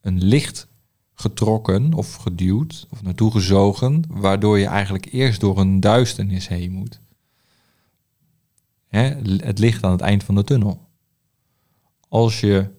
een 0.00 0.24
licht 0.24 0.68
getrokken 1.14 1.92
of 1.92 2.14
geduwd 2.14 2.86
of 2.90 3.02
naartoe 3.02 3.30
gezogen, 3.30 4.04
waardoor 4.08 4.58
je 4.58 4.66
eigenlijk 4.66 5.12
eerst 5.12 5.40
door 5.40 5.58
een 5.58 5.80
duisternis 5.80 6.48
heen 6.48 6.72
moet. 6.72 7.00
het 8.88 9.58
licht 9.58 9.84
aan 9.84 9.92
het 9.92 10.00
eind 10.00 10.24
van 10.24 10.34
de 10.34 10.44
tunnel. 10.44 10.86
Als 12.08 12.40
je 12.40 12.76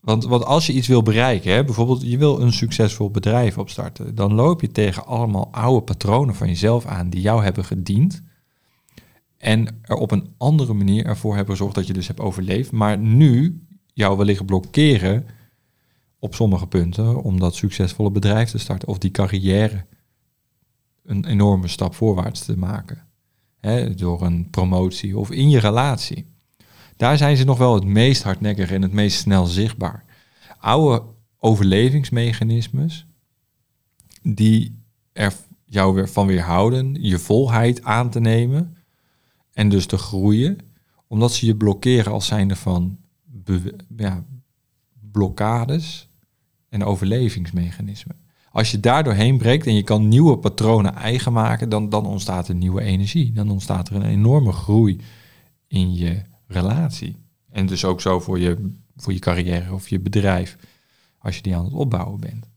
want, 0.00 0.24
want 0.24 0.44
als 0.44 0.66
je 0.66 0.72
iets 0.72 0.88
wil 0.88 1.02
bereiken, 1.02 1.52
hè, 1.52 1.64
bijvoorbeeld 1.64 2.02
je 2.02 2.18
wil 2.18 2.40
een 2.40 2.52
succesvol 2.52 3.10
bedrijf 3.10 3.58
opstarten, 3.58 4.14
dan 4.14 4.34
loop 4.34 4.60
je 4.60 4.70
tegen 4.72 5.06
allemaal 5.06 5.48
oude 5.52 5.84
patronen 5.84 6.34
van 6.34 6.48
jezelf 6.48 6.86
aan 6.86 7.10
die 7.10 7.20
jou 7.20 7.42
hebben 7.42 7.64
gediend. 7.64 8.22
En 9.36 9.80
er 9.82 9.96
op 9.96 10.10
een 10.10 10.34
andere 10.38 10.72
manier 10.72 11.04
ervoor 11.04 11.34
hebben 11.34 11.56
gezorgd 11.56 11.74
dat 11.74 11.86
je 11.86 11.92
dus 11.92 12.06
hebt 12.06 12.20
overleefd. 12.20 12.72
Maar 12.72 12.98
nu 12.98 13.64
jou 13.92 14.16
wellicht 14.16 14.46
blokkeren 14.46 15.26
op 16.20 16.34
sommige 16.34 16.66
punten 16.66 17.22
om 17.22 17.38
dat 17.40 17.54
succesvolle 17.54 18.10
bedrijf 18.10 18.50
te 18.50 18.58
starten. 18.58 18.88
Of 18.88 18.98
die 18.98 19.10
carrière 19.10 19.86
een 21.04 21.24
enorme 21.24 21.68
stap 21.68 21.94
voorwaarts 21.94 22.44
te 22.44 22.58
maken. 22.58 23.06
Hè, 23.60 23.94
door 23.94 24.22
een 24.22 24.50
promotie 24.50 25.18
of 25.18 25.30
in 25.30 25.50
je 25.50 25.58
relatie. 25.58 26.26
Daar 26.96 27.16
zijn 27.16 27.36
ze 27.36 27.44
nog 27.44 27.58
wel 27.58 27.74
het 27.74 27.84
meest 27.84 28.22
hardnekkig 28.22 28.70
en 28.70 28.82
het 28.82 28.92
meest 28.92 29.18
snel 29.18 29.46
zichtbaar. 29.46 30.04
Oude 30.58 31.02
overlevingsmechanismes 31.38 33.06
die 34.22 34.82
er 35.12 35.34
jou 35.64 35.94
weer 35.94 36.08
van 36.08 36.26
weerhouden 36.26 36.94
je 37.00 37.18
volheid 37.18 37.82
aan 37.82 38.10
te 38.10 38.20
nemen 38.20 38.76
en 39.52 39.68
dus 39.68 39.86
te 39.86 39.98
groeien, 39.98 40.58
omdat 41.06 41.32
ze 41.32 41.46
je 41.46 41.56
blokkeren 41.56 42.12
als 42.12 42.26
zijnde 42.26 42.56
van 42.56 42.98
ja, 43.96 44.24
blokkades 45.10 46.09
en 46.70 46.84
overlevingsmechanismen. 46.84 48.16
Als 48.52 48.70
je 48.70 48.80
daar 48.80 49.04
doorheen 49.04 49.38
breekt 49.38 49.66
en 49.66 49.74
je 49.74 49.82
kan 49.82 50.08
nieuwe 50.08 50.38
patronen 50.38 50.94
eigen 50.94 51.32
maken, 51.32 51.68
dan, 51.68 51.88
dan 51.88 52.06
ontstaat 52.06 52.48
er 52.48 52.54
nieuwe 52.54 52.82
energie. 52.82 53.32
Dan 53.32 53.50
ontstaat 53.50 53.88
er 53.88 53.94
een 53.94 54.04
enorme 54.04 54.52
groei 54.52 55.00
in 55.66 55.94
je 55.94 56.22
relatie. 56.46 57.16
En 57.50 57.66
dus 57.66 57.84
ook 57.84 58.00
zo 58.00 58.20
voor 58.20 58.38
je, 58.38 58.74
voor 58.96 59.12
je 59.12 59.18
carrière 59.18 59.72
of 59.72 59.88
je 59.88 60.00
bedrijf, 60.00 60.56
als 61.18 61.36
je 61.36 61.42
die 61.42 61.56
aan 61.56 61.64
het 61.64 61.72
opbouwen 61.72 62.20
bent. 62.20 62.48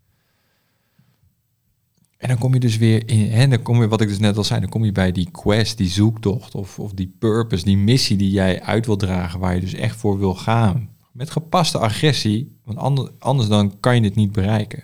En 2.17 2.29
dan 2.29 2.38
kom 2.38 2.53
je 2.53 2.60
dus 2.60 2.77
weer 2.77 3.10
in, 3.10 3.32
en 3.32 3.50
dan 3.50 3.62
kom 3.62 3.82
je, 3.82 3.88
wat 3.88 4.01
ik 4.01 4.08
dus 4.08 4.20
net 4.20 4.38
al 4.38 4.43
zei, 4.43 4.60
dan 4.60 4.70
kom 4.70 4.86
je 4.86 4.91
bij 4.91 5.12
die 5.12 5.32
quest, 5.32 5.77
die 5.77 5.89
zoektocht 5.89 6.55
of, 6.55 6.79
of 6.79 6.93
die 6.93 7.15
purpose, 7.20 7.63
die 7.63 7.77
missie 7.77 8.17
die 8.17 8.32
jij 8.32 8.62
uit 8.62 8.86
wil 8.86 8.96
dragen, 8.96 9.39
waar 9.39 9.55
je 9.55 9.62
dus 9.62 9.74
echt 9.74 9.96
voor 9.96 10.17
wil 10.17 10.36
gaan. 10.36 10.89
Met 11.13 11.29
gepaste 11.29 11.77
agressie, 11.77 12.58
want 12.63 12.77
anders, 13.20 13.48
dan 13.48 13.79
kan 13.79 13.96
je 13.96 14.01
het 14.01 14.15
niet 14.15 14.32
bereiken. 14.32 14.84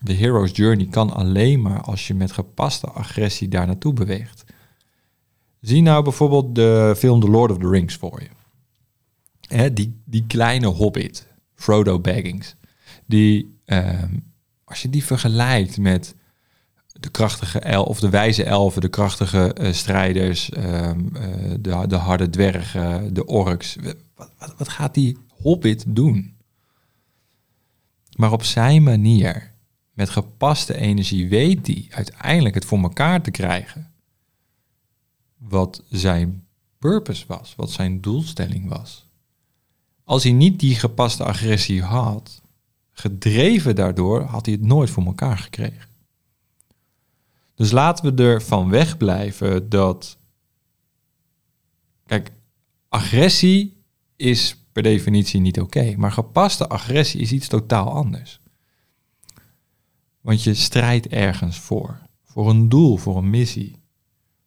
De 0.00 0.12
hero's 0.12 0.50
journey 0.50 0.86
kan 0.86 1.12
alleen 1.12 1.62
maar 1.62 1.80
als 1.80 2.06
je 2.06 2.14
met 2.14 2.32
gepaste 2.32 2.86
agressie 2.86 3.48
daar 3.48 3.66
naartoe 3.66 3.92
beweegt. 3.92 4.44
Zie 5.60 5.82
nou 5.82 6.02
bijvoorbeeld 6.02 6.54
de 6.54 6.94
film 6.96 7.20
The 7.20 7.30
Lord 7.30 7.50
of 7.50 7.58
the 7.58 7.68
Rings 7.68 7.94
voor 7.96 8.22
je. 8.22 9.70
Die, 9.72 10.00
die 10.04 10.24
kleine 10.26 10.66
hobbit, 10.66 11.26
Frodo 11.54 12.00
Baggins. 12.00 12.56
Die, 13.06 13.58
ehm, 13.64 14.14
als 14.64 14.82
je 14.82 14.90
die 14.90 15.04
vergelijkt 15.04 15.78
met 15.78 16.14
de 17.00 17.08
krachtige 17.08 17.58
elfen, 17.58 17.90
of 17.90 18.00
de 18.00 18.10
wijze 18.10 18.44
elfen, 18.44 18.80
de 18.80 18.88
krachtige 18.88 19.52
eh, 19.52 19.72
strijders, 19.72 20.50
ehm, 20.50 21.16
eh, 21.16 21.54
de, 21.60 21.84
de 21.86 21.96
harde 21.96 22.30
dwergen, 22.30 23.14
de 23.14 23.26
orks. 23.26 23.76
Wat, 24.14 24.30
wat, 24.38 24.54
wat 24.58 24.68
gaat 24.68 24.94
die 24.94 25.18
hobbit 25.28 25.84
doen? 25.86 26.36
Maar 28.16 28.32
op 28.32 28.42
zijn 28.42 28.82
manier, 28.82 29.52
met 29.92 30.10
gepaste 30.10 30.76
energie, 30.76 31.28
weet 31.28 31.66
hij 31.66 31.86
uiteindelijk 31.90 32.54
het 32.54 32.64
voor 32.64 32.78
elkaar 32.78 33.22
te 33.22 33.30
krijgen. 33.30 33.92
Wat 35.36 35.82
zijn 35.90 36.46
purpose 36.78 37.24
was, 37.26 37.54
wat 37.56 37.70
zijn 37.70 38.00
doelstelling 38.00 38.68
was. 38.68 39.08
Als 40.04 40.22
hij 40.22 40.32
niet 40.32 40.60
die 40.60 40.74
gepaste 40.74 41.24
agressie 41.24 41.82
had, 41.82 42.42
gedreven 42.92 43.74
daardoor, 43.74 44.22
had 44.22 44.46
hij 44.46 44.54
het 44.54 44.64
nooit 44.64 44.90
voor 44.90 45.04
elkaar 45.04 45.38
gekregen. 45.38 45.88
Dus 47.56 47.70
laten 47.70 48.14
we 48.14 48.22
ervan 48.22 48.68
wegblijven 48.68 49.68
dat. 49.68 50.18
Kijk, 52.06 52.32
agressie 52.88 53.82
is 54.16 54.64
per 54.72 54.82
definitie 54.82 55.40
niet 55.40 55.60
oké, 55.60 55.94
maar 55.96 56.12
gepaste 56.12 56.68
agressie 56.68 57.20
is 57.20 57.32
iets 57.32 57.48
totaal 57.48 57.92
anders. 57.92 58.40
Want 60.20 60.42
je 60.42 60.54
strijdt 60.54 61.06
ergens 61.06 61.58
voor, 61.58 61.98
voor 62.24 62.50
een 62.50 62.68
doel, 62.68 62.96
voor 62.96 63.16
een 63.16 63.30
missie, 63.30 63.82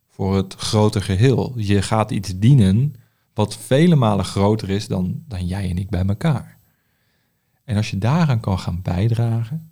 voor 0.08 0.36
het 0.36 0.54
grote 0.54 1.02
geheel. 1.02 1.54
Je 1.56 1.82
gaat 1.82 2.12
iets 2.12 2.40
dienen 2.40 2.96
wat 3.34 3.58
vele 3.58 3.96
malen 3.96 4.26
groter 4.26 4.70
is 4.70 4.88
dan, 4.88 5.24
dan 5.28 5.46
jij 5.46 5.70
en 5.70 5.78
ik 5.78 5.90
bij 5.90 6.06
elkaar. 6.06 6.60
En 7.64 7.76
als 7.76 7.90
je 7.90 7.98
daaraan 7.98 8.40
kan 8.40 8.60
gaan 8.60 8.82
bijdragen, 8.82 9.69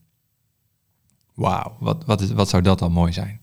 wauw, 1.38 1.75
wat, 1.79 2.06
wat, 2.06 2.22
is, 2.22 2.32
wat 2.32 2.50
zou 2.50 2.63
dat 2.63 2.79
dan 2.79 2.91
mooi 2.91 3.13
zijn? 3.13 3.39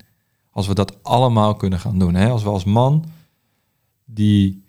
Als 0.51 0.67
we 0.67 0.75
dat 0.75 1.03
allemaal 1.03 1.55
kunnen 1.55 1.81
gaan 1.81 1.99
doen. 1.99 2.15
Hè? 2.15 2.29
Als 2.29 2.43
we 2.43 2.49
als 2.49 2.65
man 2.65 3.05
die, 4.05 4.65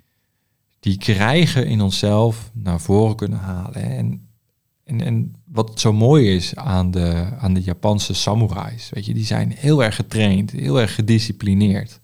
die 0.80 0.98
krijgen 0.98 1.68
in 1.68 1.82
onszelf 1.82 2.52
naar 2.54 2.82
voren 2.82 3.16
kunnen 3.16 3.40
halen. 3.40 3.74
En, 3.74 4.30
en, 4.84 5.02
en 5.02 5.36
wat 5.46 5.80
zo 5.80 5.94
mooi 5.94 6.36
is 6.36 6.56
aan 6.56 6.92
de, 6.92 7.30
aan 7.38 7.54
de 7.54 7.62
Japanse 7.62 8.14
samurais, 8.14 8.90
weet 8.90 9.06
je, 9.06 9.14
die 9.14 9.26
zijn 9.26 9.52
heel 9.52 9.84
erg 9.84 9.96
getraind, 9.96 10.52
heel 10.52 10.82
erg 10.82 10.96
gedisciplineerd. 10.96 12.00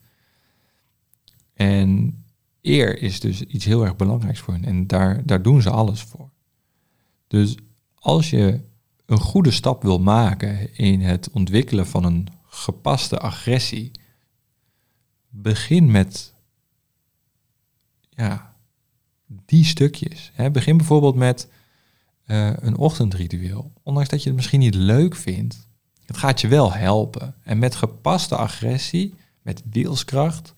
En 1.53 2.23
eer 2.61 3.01
is 3.01 3.19
dus 3.19 3.41
iets 3.41 3.65
heel 3.65 3.83
erg 3.83 3.95
belangrijks 3.95 4.39
voor 4.39 4.53
hen. 4.53 4.65
En 4.65 4.87
daar, 4.87 5.25
daar 5.25 5.41
doen 5.41 5.61
ze 5.61 5.69
alles 5.69 6.01
voor. 6.01 6.29
Dus 7.27 7.55
als 7.95 8.29
je 8.29 8.69
een 9.11 9.19
goede 9.19 9.51
stap 9.51 9.83
wil 9.83 9.99
maken 9.99 10.77
in 10.77 11.01
het 11.01 11.29
ontwikkelen 11.31 11.87
van 11.87 12.03
een 12.03 12.27
gepaste 12.45 13.19
agressie, 13.19 13.91
begin 15.29 15.91
met 15.91 16.33
ja, 18.09 18.55
die 19.27 19.65
stukjes. 19.65 20.31
Hè. 20.33 20.51
Begin 20.51 20.77
bijvoorbeeld 20.77 21.15
met 21.15 21.47
uh, 22.25 22.51
een 22.55 22.77
ochtendritueel. 22.77 23.71
Ondanks 23.83 24.09
dat 24.09 24.21
je 24.21 24.27
het 24.27 24.35
misschien 24.35 24.59
niet 24.59 24.75
leuk 24.75 25.15
vindt, 25.15 25.67
het 26.05 26.17
gaat 26.17 26.41
je 26.41 26.47
wel 26.47 26.73
helpen. 26.73 27.35
En 27.43 27.59
met 27.59 27.75
gepaste 27.75 28.35
agressie, 28.35 29.15
met 29.41 29.63
wilskracht, 29.69 30.53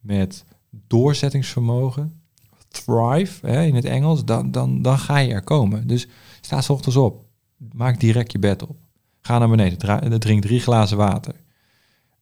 met 0.00 0.44
doorzettingsvermogen, 0.70 2.20
thrive 2.68 3.48
in 3.66 3.74
het 3.74 3.84
Engels, 3.84 4.24
dan, 4.24 4.50
dan, 4.50 4.82
dan 4.82 4.98
ga 4.98 5.18
je 5.18 5.32
er 5.32 5.42
komen. 5.44 5.86
Dus 5.86 6.06
sta 6.40 6.60
s 6.60 6.68
ochtends 6.68 6.96
op, 6.96 7.26
maak 7.72 8.00
direct 8.00 8.32
je 8.32 8.38
bed 8.38 8.62
op. 8.62 8.76
Ga 9.20 9.38
naar 9.38 9.48
beneden, 9.48 10.20
drink 10.20 10.42
drie 10.42 10.60
glazen 10.60 10.96
water. 10.96 11.34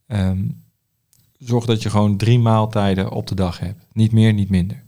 Ehm, 0.07 0.49
zorg 1.39 1.65
dat 1.65 1.83
je 1.83 1.91
gewoon 1.91 2.17
drie 2.17 2.39
maaltijden 2.39 3.11
op 3.11 3.27
de 3.27 3.35
dag 3.35 3.59
hebt. 3.59 3.87
Niet 3.93 4.13
meer, 4.13 4.33
niet 4.33 4.51
minder. 4.51 4.83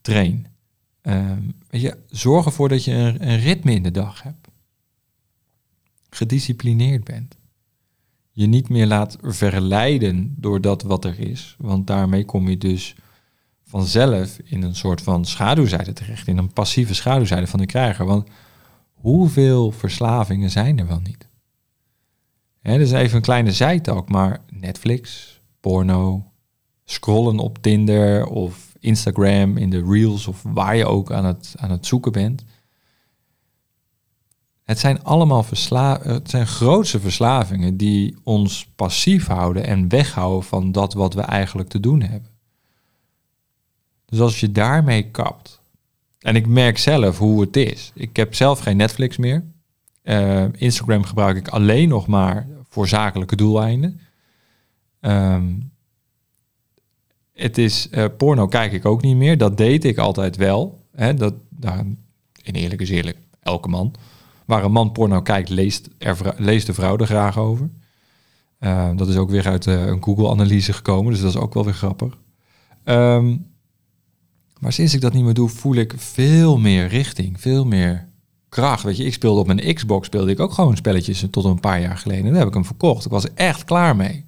Train. 0.00 0.46
Um, 1.02 1.54
weet 1.70 1.80
je, 1.80 1.96
zorg 2.06 2.46
ervoor 2.46 2.68
dat 2.68 2.84
je 2.84 2.92
een, 2.92 3.28
een 3.28 3.38
ritme 3.38 3.72
in 3.72 3.82
de 3.82 3.90
dag 3.90 4.22
hebt. 4.22 4.48
Gedisciplineerd 6.10 7.04
bent. 7.04 7.36
Je 8.30 8.46
niet 8.46 8.68
meer 8.68 8.86
laat 8.86 9.16
verleiden 9.20 10.34
door 10.36 10.60
dat 10.60 10.82
wat 10.82 11.04
er 11.04 11.18
is. 11.18 11.56
Want 11.58 11.86
daarmee 11.86 12.24
kom 12.24 12.48
je 12.48 12.58
dus 12.58 12.94
vanzelf 13.64 14.38
in 14.44 14.62
een 14.62 14.74
soort 14.74 15.00
van 15.00 15.24
schaduwzijde 15.24 15.92
terecht. 15.92 16.28
In 16.28 16.38
een 16.38 16.52
passieve 16.52 16.94
schaduwzijde 16.94 17.46
van 17.46 17.60
de 17.60 17.66
krijger. 17.66 18.04
Want 18.06 18.28
hoeveel 19.04 19.70
verslavingen 19.70 20.50
zijn 20.50 20.78
er 20.78 20.86
wel 20.86 21.00
niet? 21.00 21.28
Hè, 22.60 22.78
dus 22.78 22.92
even 22.92 23.16
een 23.16 23.22
kleine 23.22 23.52
zijtalk, 23.52 24.08
maar 24.08 24.40
Netflix, 24.50 25.40
porno, 25.60 26.30
scrollen 26.84 27.38
op 27.38 27.58
Tinder 27.58 28.26
of 28.26 28.74
Instagram 28.80 29.56
in 29.56 29.70
de 29.70 29.84
reels 29.88 30.26
of 30.26 30.42
waar 30.42 30.76
je 30.76 30.86
ook 30.86 31.12
aan 31.12 31.24
het, 31.24 31.54
aan 31.56 31.70
het 31.70 31.86
zoeken 31.86 32.12
bent. 32.12 32.44
Het 34.62 34.78
zijn 34.78 35.02
allemaal 35.02 35.42
versla 35.42 36.00
het 36.02 36.30
zijn 36.30 36.46
grootse 36.46 37.00
verslavingen 37.00 37.76
die 37.76 38.16
ons 38.22 38.66
passief 38.76 39.26
houden 39.26 39.66
en 39.66 39.88
weghouden 39.88 40.44
van 40.44 40.72
dat 40.72 40.94
wat 40.94 41.14
we 41.14 41.20
eigenlijk 41.20 41.68
te 41.68 41.80
doen 41.80 42.02
hebben. 42.02 42.30
Dus 44.04 44.20
als 44.20 44.40
je 44.40 44.52
daarmee 44.52 45.10
kapt, 45.10 45.62
en 46.24 46.36
ik 46.36 46.46
merk 46.46 46.78
zelf 46.78 47.18
hoe 47.18 47.40
het 47.40 47.56
is. 47.56 47.92
Ik 47.94 48.16
heb 48.16 48.34
zelf 48.34 48.58
geen 48.58 48.76
Netflix 48.76 49.16
meer. 49.16 49.44
Uh, 50.02 50.44
Instagram 50.52 51.04
gebruik 51.04 51.36
ik 51.36 51.48
alleen 51.48 51.88
nog 51.88 52.06
maar 52.06 52.46
voor 52.68 52.88
zakelijke 52.88 53.36
doeleinden. 53.36 54.00
Um, 55.00 55.72
het 57.32 57.58
is 57.58 57.88
uh, 57.90 58.04
porno 58.16 58.46
kijk 58.46 58.72
ik 58.72 58.84
ook 58.84 59.02
niet 59.02 59.16
meer. 59.16 59.38
Dat 59.38 59.56
deed 59.56 59.84
ik 59.84 59.98
altijd 59.98 60.36
wel. 60.36 60.86
Hè, 60.92 61.14
dat, 61.14 61.34
daar, 61.48 61.84
in 62.42 62.54
eerlijk 62.54 62.80
is 62.80 62.90
eerlijk, 62.90 63.18
elke 63.40 63.68
man. 63.68 63.94
Waar 64.44 64.64
een 64.64 64.72
man 64.72 64.92
porno 64.92 65.22
kijkt, 65.22 65.48
leest, 65.48 65.88
er, 65.98 66.34
leest 66.36 66.66
de 66.66 66.74
vrouw 66.74 66.96
er 66.96 67.06
graag 67.06 67.38
over. 67.38 67.70
Uh, 68.60 68.96
dat 68.96 69.08
is 69.08 69.16
ook 69.16 69.30
weer 69.30 69.46
uit 69.46 69.66
uh, 69.66 69.86
een 69.86 70.04
Google-analyse 70.04 70.72
gekomen, 70.72 71.12
dus 71.12 71.20
dat 71.20 71.30
is 71.30 71.40
ook 71.40 71.54
wel 71.54 71.64
weer 71.64 71.74
grappig. 71.74 72.18
Um, 72.84 73.53
maar 74.64 74.72
sinds 74.72 74.94
ik 74.94 75.00
dat 75.00 75.12
niet 75.12 75.24
meer 75.24 75.34
doe, 75.34 75.48
voel 75.48 75.74
ik 75.74 75.94
veel 75.96 76.58
meer 76.58 76.86
richting, 76.86 77.40
veel 77.40 77.66
meer 77.66 78.08
kracht. 78.48 78.82
Weet 78.82 78.96
je, 78.96 79.04
ik 79.04 79.12
speelde 79.12 79.40
op 79.40 79.46
mijn 79.46 79.74
Xbox, 79.74 80.06
speelde 80.06 80.30
ik 80.30 80.40
ook 80.40 80.52
gewoon 80.52 80.76
spelletjes 80.76 81.26
tot 81.30 81.44
een 81.44 81.60
paar 81.60 81.80
jaar 81.80 81.98
geleden. 81.98 82.24
En 82.24 82.30
dan 82.30 82.38
heb 82.38 82.48
ik 82.48 82.54
hem 82.54 82.64
verkocht. 82.64 83.04
Ik 83.04 83.10
was 83.10 83.34
echt 83.34 83.64
klaar 83.64 83.96
mee. 83.96 84.24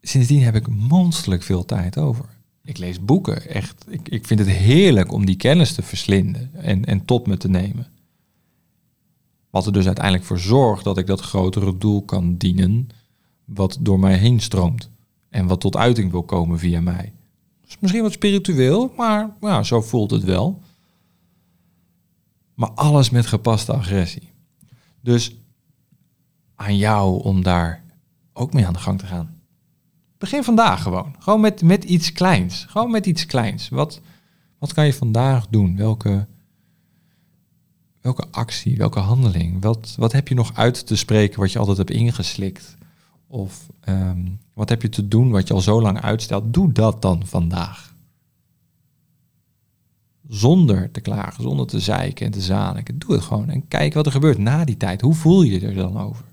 Sindsdien 0.00 0.42
heb 0.42 0.54
ik 0.54 0.68
monsterlijk 0.68 1.42
veel 1.42 1.64
tijd 1.64 1.98
over. 1.98 2.24
Ik 2.64 2.78
lees 2.78 3.04
boeken, 3.04 3.48
echt. 3.48 3.84
Ik, 3.88 4.08
ik 4.08 4.26
vind 4.26 4.40
het 4.40 4.48
heerlijk 4.48 5.12
om 5.12 5.26
die 5.26 5.36
kennis 5.36 5.74
te 5.74 5.82
verslinden 5.82 6.50
en, 6.54 6.84
en 6.84 7.04
tot 7.04 7.26
me 7.26 7.36
te 7.36 7.48
nemen. 7.48 7.86
Wat 9.50 9.66
er 9.66 9.72
dus 9.72 9.86
uiteindelijk 9.86 10.24
voor 10.24 10.38
zorgt 10.38 10.84
dat 10.84 10.98
ik 10.98 11.06
dat 11.06 11.20
grotere 11.20 11.78
doel 11.78 12.02
kan 12.02 12.36
dienen, 12.36 12.88
wat 13.44 13.78
door 13.80 13.98
mij 13.98 14.16
heen 14.16 14.40
stroomt. 14.40 14.90
En 15.30 15.46
wat 15.46 15.60
tot 15.60 15.76
uiting 15.76 16.10
wil 16.10 16.22
komen 16.22 16.58
via 16.58 16.80
mij 16.80 17.12
is 17.68 17.76
misschien 17.78 18.02
wat 18.02 18.12
spiritueel, 18.12 18.92
maar 18.96 19.36
ja, 19.40 19.62
zo 19.62 19.80
voelt 19.82 20.10
het 20.10 20.24
wel. 20.24 20.62
Maar 22.54 22.70
alles 22.70 23.10
met 23.10 23.26
gepaste 23.26 23.72
agressie. 23.72 24.32
Dus 25.00 25.36
aan 26.54 26.76
jou 26.76 27.22
om 27.22 27.42
daar 27.42 27.84
ook 28.32 28.52
mee 28.52 28.66
aan 28.66 28.72
de 28.72 28.78
gang 28.78 28.98
te 28.98 29.06
gaan. 29.06 29.40
Begin 30.18 30.44
vandaag 30.44 30.82
gewoon. 30.82 31.14
Gewoon 31.18 31.40
met, 31.40 31.62
met 31.62 31.84
iets 31.84 32.12
kleins. 32.12 32.64
Gewoon 32.68 32.90
met 32.90 33.06
iets 33.06 33.26
kleins. 33.26 33.68
Wat, 33.68 34.00
wat 34.58 34.72
kan 34.72 34.86
je 34.86 34.94
vandaag 34.94 35.46
doen? 35.48 35.76
Welke, 35.76 36.26
welke 38.00 38.26
actie, 38.30 38.76
welke 38.76 38.98
handeling? 38.98 39.62
Wat, 39.62 39.94
wat 39.98 40.12
heb 40.12 40.28
je 40.28 40.34
nog 40.34 40.54
uit 40.54 40.86
te 40.86 40.96
spreken 40.96 41.40
wat 41.40 41.52
je 41.52 41.58
altijd 41.58 41.76
hebt 41.76 41.90
ingeslikt? 41.90 42.76
Of 43.26 43.68
ehm, 43.80 44.26
wat 44.52 44.68
heb 44.68 44.82
je 44.82 44.88
te 44.88 45.08
doen 45.08 45.30
wat 45.30 45.48
je 45.48 45.54
al 45.54 45.60
zo 45.60 45.82
lang 45.82 46.00
uitstelt? 46.00 46.54
Doe 46.54 46.72
dat 46.72 47.02
dan 47.02 47.26
vandaag. 47.26 47.94
Zonder 50.28 50.90
te 50.90 51.00
klagen, 51.00 51.42
zonder 51.42 51.66
te 51.66 51.80
zeiken 51.80 52.26
en 52.26 52.32
te 52.32 52.40
zaniken. 52.40 52.98
Doe 52.98 53.12
het 53.12 53.22
gewoon 53.22 53.48
en 53.48 53.68
kijk 53.68 53.94
wat 53.94 54.06
er 54.06 54.12
gebeurt 54.12 54.38
na 54.38 54.64
die 54.64 54.76
tijd. 54.76 55.00
Hoe 55.00 55.14
voel 55.14 55.42
je 55.42 55.60
je 55.60 55.66
er 55.66 55.74
dan 55.74 55.98
over? 55.98 56.24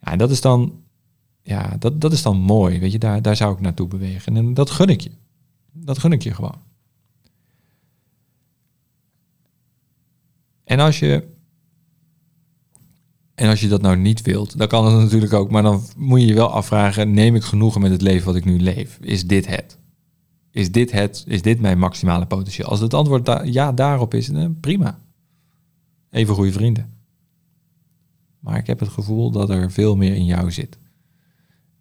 Ja, 0.00 0.12
en 0.12 0.18
dat 0.18 0.30
is 0.30 0.40
dan, 0.40 0.82
ja, 1.42 1.76
dat, 1.78 2.00
dat 2.00 2.12
is 2.12 2.22
dan 2.22 2.36
mooi. 2.36 2.78
Weet 2.78 2.92
je, 2.92 2.98
daar, 2.98 3.22
daar 3.22 3.36
zou 3.36 3.54
ik 3.54 3.60
naartoe 3.60 3.88
bewegen. 3.88 4.36
En 4.36 4.54
dat 4.54 4.70
gun 4.70 4.88
ik 4.88 5.00
je. 5.00 5.10
Dat 5.72 5.98
gun 5.98 6.12
ik 6.12 6.22
je 6.22 6.34
gewoon. 6.34 6.64
En 10.64 10.80
als 10.80 10.98
je 10.98 11.35
en 13.36 13.48
als 13.48 13.60
je 13.60 13.68
dat 13.68 13.82
nou 13.82 13.96
niet 13.96 14.22
wilt, 14.22 14.58
dan 14.58 14.68
kan 14.68 14.86
het 14.86 15.02
natuurlijk 15.02 15.32
ook. 15.32 15.50
Maar 15.50 15.62
dan 15.62 15.82
moet 15.96 16.20
je 16.20 16.26
je 16.26 16.34
wel 16.34 16.50
afvragen: 16.50 17.10
neem 17.10 17.34
ik 17.34 17.42
genoegen 17.42 17.80
met 17.80 17.90
het 17.90 18.02
leven 18.02 18.26
wat 18.26 18.36
ik 18.36 18.44
nu 18.44 18.60
leef? 18.60 18.98
Is 19.00 19.26
dit 19.26 19.46
het? 19.46 19.78
Is 20.50 20.72
dit 20.72 20.92
het? 20.92 21.24
Is 21.26 21.42
dit 21.42 21.60
mijn 21.60 21.78
maximale 21.78 22.26
potentieel? 22.26 22.68
Als 22.68 22.80
het 22.80 22.94
antwoord 22.94 23.40
ja 23.44 23.72
daarop 23.72 24.14
is, 24.14 24.26
dan 24.26 24.60
prima. 24.60 24.98
Even 26.10 26.34
goede 26.34 26.52
vrienden. 26.52 26.94
Maar 28.38 28.58
ik 28.58 28.66
heb 28.66 28.80
het 28.80 28.88
gevoel 28.88 29.30
dat 29.30 29.50
er 29.50 29.72
veel 29.72 29.96
meer 29.96 30.14
in 30.14 30.24
jou 30.24 30.52
zit. 30.52 30.78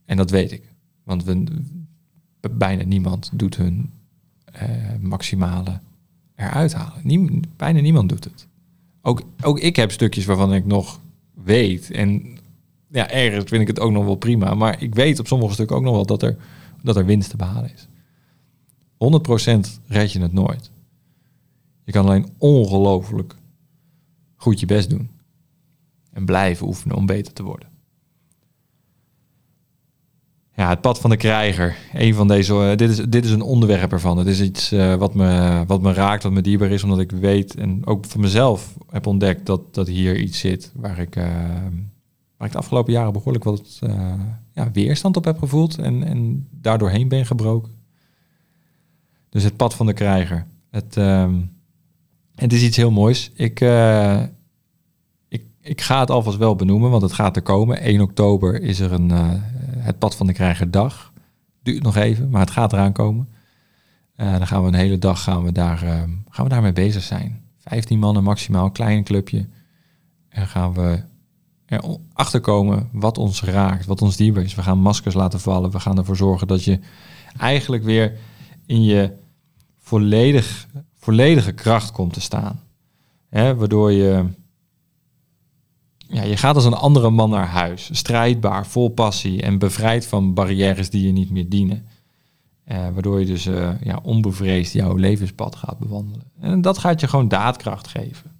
En 0.05 0.17
dat 0.17 0.29
weet 0.29 0.51
ik. 0.51 0.73
Want 1.03 1.23
we, 1.23 1.43
bijna 2.51 2.83
niemand 2.83 3.29
doet 3.33 3.57
hun 3.57 3.91
uh, 4.61 4.95
maximale 4.99 5.79
eruit 6.35 6.73
halen. 6.73 7.41
Bijna 7.55 7.79
niemand 7.79 8.09
doet 8.09 8.23
het. 8.23 8.47
Ook, 9.01 9.21
ook 9.41 9.59
ik 9.59 9.75
heb 9.75 9.91
stukjes 9.91 10.25
waarvan 10.25 10.53
ik 10.53 10.65
nog 10.65 10.99
weet. 11.45 11.91
En 11.91 12.37
ja, 12.89 13.09
ergens 13.09 13.49
vind 13.49 13.61
ik 13.61 13.67
het 13.67 13.79
ook 13.79 13.91
nog 13.91 14.05
wel 14.05 14.15
prima. 14.15 14.53
Maar 14.53 14.81
ik 14.81 14.95
weet 14.95 15.19
op 15.19 15.27
sommige 15.27 15.53
stukken 15.53 15.75
ook 15.75 15.83
nog 15.83 15.93
wel 15.93 16.05
dat 16.05 16.23
er, 16.23 16.37
dat 16.81 16.95
er 16.95 17.05
winst 17.05 17.29
te 17.29 17.37
behalen 17.37 17.71
is. 17.73 17.87
100% 19.77 19.81
red 19.87 20.11
je 20.11 20.21
het 20.21 20.33
nooit. 20.33 20.71
Je 21.83 21.91
kan 21.91 22.05
alleen 22.05 22.29
ongelooflijk 22.37 23.35
goed 24.35 24.59
je 24.59 24.65
best 24.65 24.89
doen. 24.89 25.09
En 26.11 26.25
blijven 26.25 26.67
oefenen 26.67 26.95
om 26.95 27.05
beter 27.05 27.33
te 27.33 27.43
worden. 27.43 27.69
Ja, 30.55 30.69
het 30.69 30.81
pad 30.81 30.99
van 30.99 31.09
de 31.09 31.17
krijger. 31.17 31.77
Een 31.93 32.13
van 32.13 32.27
deze. 32.27 32.53
Uh, 32.53 32.75
dit, 32.75 32.89
is, 32.89 32.97
dit 32.97 33.25
is 33.25 33.31
een 33.31 33.41
onderwerp 33.41 33.91
ervan. 33.91 34.17
Het 34.17 34.27
is 34.27 34.41
iets 34.41 34.73
uh, 34.73 34.95
wat, 34.95 35.13
me, 35.13 35.63
wat 35.67 35.81
me 35.81 35.93
raakt, 35.93 36.23
wat 36.23 36.31
me 36.31 36.41
dierbaar 36.41 36.69
is, 36.69 36.83
omdat 36.83 36.99
ik 36.99 37.11
weet 37.11 37.55
en 37.55 37.85
ook 37.85 38.05
van 38.05 38.21
mezelf 38.21 38.77
heb 38.89 39.05
ontdekt 39.05 39.45
dat, 39.45 39.73
dat 39.73 39.87
hier 39.87 40.17
iets 40.17 40.39
zit 40.39 40.71
waar 40.75 40.99
ik, 40.99 41.15
uh, 41.15 41.23
waar 42.37 42.47
ik 42.47 42.51
de 42.51 42.57
afgelopen 42.57 42.93
jaren 42.93 43.13
behoorlijk 43.13 43.43
wat 43.43 43.79
ja, 44.53 44.71
weerstand 44.71 45.17
op 45.17 45.25
heb 45.25 45.37
gevoeld 45.37 45.77
en, 45.77 46.03
en 46.03 46.47
daardoor 46.51 46.89
heen 46.89 47.07
ben 47.07 47.25
gebroken. 47.25 47.71
Dus 49.29 49.43
het 49.43 49.55
pad 49.55 49.73
van 49.73 49.85
de 49.85 49.93
krijger. 49.93 50.47
Het, 50.69 50.97
ehm, 50.97 51.35
het 52.35 52.53
is 52.53 52.63
iets 52.63 52.77
heel 52.77 52.91
moois. 52.91 53.31
Ik, 53.33 53.59
ik, 55.27 55.43
ik 55.61 55.81
ga 55.81 55.99
het 55.99 56.09
alvast 56.09 56.37
wel 56.37 56.55
benoemen, 56.55 56.89
want 56.89 57.01
het 57.01 57.13
gaat 57.13 57.35
er 57.35 57.41
komen. 57.41 57.79
1 57.79 58.01
oktober 58.01 58.61
is 58.61 58.79
er 58.79 58.91
een 58.91 59.11
het 59.85 59.99
pad 59.99 60.15
van 60.15 60.27
de 60.27 60.33
krijger 60.33 60.71
dag. 60.71 61.13
Duurt 61.63 61.83
nog 61.83 61.95
even, 61.95 62.29
maar 62.29 62.41
het 62.41 62.51
gaat 62.51 62.73
eraan 62.73 62.93
komen. 62.93 63.29
Uh, 64.17 64.37
dan 64.37 64.47
gaan 64.47 64.61
we 64.61 64.67
een 64.67 64.73
hele 64.73 64.97
dag 64.97 65.23
gaan 65.23 65.43
we 65.43 65.51
daar, 65.51 65.83
uh, 65.83 65.89
gaan 66.29 66.45
we 66.45 66.49
daarmee 66.49 66.73
bezig 66.73 67.03
zijn. 67.03 67.43
15 67.57 67.99
mannen 67.99 68.23
maximaal, 68.23 68.71
klein 68.71 69.03
clubje. 69.03 69.47
En 70.29 70.47
gaan 70.47 70.73
we 70.73 71.03
erachter 71.65 72.41
komen 72.41 72.89
wat 72.91 73.17
ons 73.17 73.43
raakt, 73.43 73.85
wat 73.85 74.01
ons 74.01 74.15
dierbaar 74.15 74.43
is. 74.43 74.55
We 74.55 74.61
gaan 74.61 74.77
maskers 74.77 75.15
laten 75.15 75.39
vallen. 75.39 75.71
We 75.71 75.79
gaan 75.79 75.97
ervoor 75.97 76.15
zorgen 76.15 76.47
dat 76.47 76.63
je 76.63 76.79
eigenlijk 77.37 77.83
weer 77.83 78.17
in 78.65 78.83
je 78.83 79.13
volledig, 79.79 80.67
volledige 80.93 81.51
kracht 81.51 81.91
komt 81.91 82.13
te 82.13 82.21
staan. 82.21 82.59
Hè, 83.29 83.55
waardoor 83.55 83.91
je 83.91 84.25
ja, 86.15 86.23
je 86.23 86.37
gaat 86.37 86.55
als 86.55 86.65
een 86.65 86.73
andere 86.73 87.09
man 87.09 87.29
naar 87.29 87.47
huis. 87.47 87.89
Strijdbaar, 87.91 88.67
vol 88.67 88.89
passie 88.89 89.41
en 89.41 89.57
bevrijd 89.57 90.07
van 90.07 90.33
barrières 90.33 90.89
die 90.89 91.05
je 91.05 91.11
niet 91.11 91.29
meer 91.29 91.49
dienen. 91.49 91.85
Uh, 92.67 92.77
waardoor 92.77 93.19
je 93.19 93.25
dus 93.25 93.45
uh, 93.45 93.69
ja, 93.81 93.99
onbevreesd 94.03 94.73
jouw 94.73 94.95
levenspad 94.95 95.55
gaat 95.55 95.79
bewandelen. 95.79 96.31
En 96.39 96.61
dat 96.61 96.77
gaat 96.77 96.99
je 96.99 97.07
gewoon 97.07 97.27
daadkracht 97.27 97.87
geven. 97.87 98.31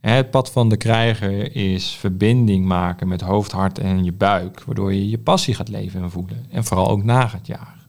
Het 0.00 0.30
pad 0.30 0.50
van 0.50 0.68
de 0.68 0.76
krijger 0.76 1.56
is 1.56 1.90
verbinding 1.90 2.66
maken 2.66 3.08
met 3.08 3.20
hoofd, 3.20 3.52
hart 3.52 3.78
en 3.78 4.04
je 4.04 4.12
buik. 4.12 4.64
Waardoor 4.64 4.92
je 4.92 5.08
je 5.08 5.18
passie 5.18 5.54
gaat 5.54 5.68
leven 5.68 6.02
en 6.02 6.10
voelen. 6.10 6.46
En 6.50 6.64
vooral 6.64 6.88
ook 6.88 7.04
na 7.04 7.26
gaat 7.26 7.46
jagen. 7.46 7.80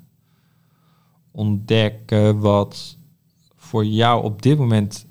Ontdekken 1.32 2.39
wat 2.39 2.97
voor 3.56 3.86
jou 3.86 4.23
op 4.23 4.41
dit 4.41 4.58
moment 4.58 5.06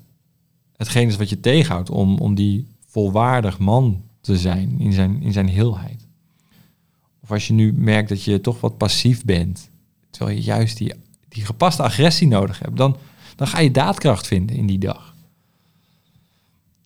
hetgeen 0.77 1.07
is 1.07 1.15
wat 1.15 1.29
je 1.29 1.39
tegenhoudt 1.39 1.89
om, 1.89 2.17
om 2.17 2.35
die 2.35 2.73
volwaardig 2.95 3.59
man 3.59 4.03
te 4.21 4.37
zijn 4.37 4.79
in 4.79 4.93
zijn, 4.93 5.21
in 5.21 5.31
zijn 5.31 5.47
heelheid. 5.47 6.07
Of 7.21 7.31
als 7.31 7.47
je 7.47 7.53
nu 7.53 7.73
merkt 7.73 8.09
dat 8.09 8.23
je 8.23 8.41
toch 8.41 8.61
wat 8.61 8.77
passief 8.77 9.25
bent, 9.25 9.69
terwijl 10.09 10.37
je 10.37 10.43
juist 10.43 10.77
die, 10.77 10.93
die 11.27 11.45
gepaste 11.45 11.83
agressie 11.83 12.27
nodig 12.27 12.59
hebt, 12.59 12.77
dan, 12.77 12.97
dan 13.35 13.47
ga 13.47 13.59
je 13.59 13.71
daadkracht 13.71 14.27
vinden 14.27 14.55
in 14.55 14.65
die 14.65 14.77
dag. 14.77 15.15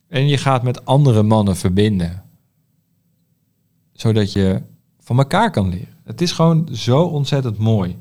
En 0.08 0.28
je 0.28 0.38
gaat 0.38 0.64
met 0.64 0.86
andere 0.86 1.24
mannen 1.24 1.58
verbinden, 1.58 2.24
zodat 3.94 4.32
je 4.34 4.62
van 5.00 5.18
elkaar 5.18 5.52
kan 5.52 5.70
leren. 5.70 5.98
Het 6.04 6.22
is 6.22 6.32
gewoon 6.32 6.68
zo 6.72 7.04
ontzettend 7.04 7.58
mooi. 7.58 7.98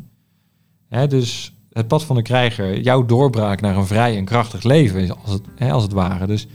dus 0.89 1.53
het 1.73 1.89
pad 1.89 2.05
van 2.05 2.17
de 2.17 2.23
krijger, 2.23 2.81
jouw 2.81 3.05
doorbraak 3.05 3.61
naar 3.61 3.77
een 3.77 3.87
vrij 3.87 4.17
en 4.17 4.25
krachtig 4.25 4.63
leven, 4.63 5.23
als 5.23 5.31
het, 5.31 5.71
als 5.71 5.83
het 5.83 5.93
ware. 5.93 6.27
Dus 6.27 6.47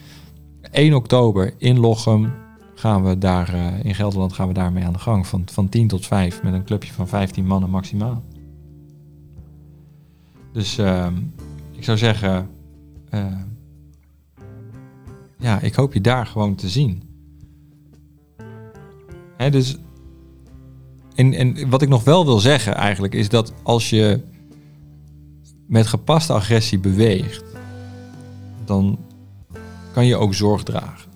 1 0.73 0.93
oktober 0.93 1.53
in 1.57 1.79
Lochem 1.79 2.33
gaan 2.75 3.03
we 3.03 3.17
daar, 3.17 3.55
uh, 3.55 3.85
in 3.85 3.95
Gelderland 3.95 4.33
gaan 4.33 4.47
we 4.47 4.53
daarmee 4.53 4.83
aan 4.83 4.93
de 4.93 4.99
gang. 4.99 5.27
Van, 5.27 5.43
van 5.51 5.69
10 5.69 5.87
tot 5.87 6.05
5 6.05 6.43
met 6.43 6.53
een 6.53 6.63
clubje 6.63 6.93
van 6.93 7.07
15 7.07 7.45
mannen 7.45 7.69
maximaal. 7.69 8.23
Dus 10.51 10.77
uh, 10.79 11.07
ik 11.71 11.83
zou 11.83 11.97
zeggen, 11.97 12.49
uh, 13.13 13.25
ja, 15.37 15.59
ik 15.59 15.73
hoop 15.73 15.93
je 15.93 16.01
daar 16.01 16.25
gewoon 16.25 16.55
te 16.55 16.69
zien. 16.69 17.03
Hè, 19.37 19.49
dus, 19.49 19.77
en, 21.15 21.33
en 21.33 21.69
wat 21.69 21.81
ik 21.81 21.89
nog 21.89 22.03
wel 22.03 22.25
wil 22.25 22.39
zeggen 22.39 22.75
eigenlijk 22.75 23.13
is 23.13 23.29
dat 23.29 23.53
als 23.63 23.89
je 23.89 24.21
met 25.67 25.87
gepaste 25.87 26.33
agressie 26.33 26.79
beweegt, 26.79 27.43
dan 28.65 28.97
kan 29.93 30.05
je 30.05 30.15
ook 30.15 30.33
zorg 30.33 30.63
dragen. 30.63 31.11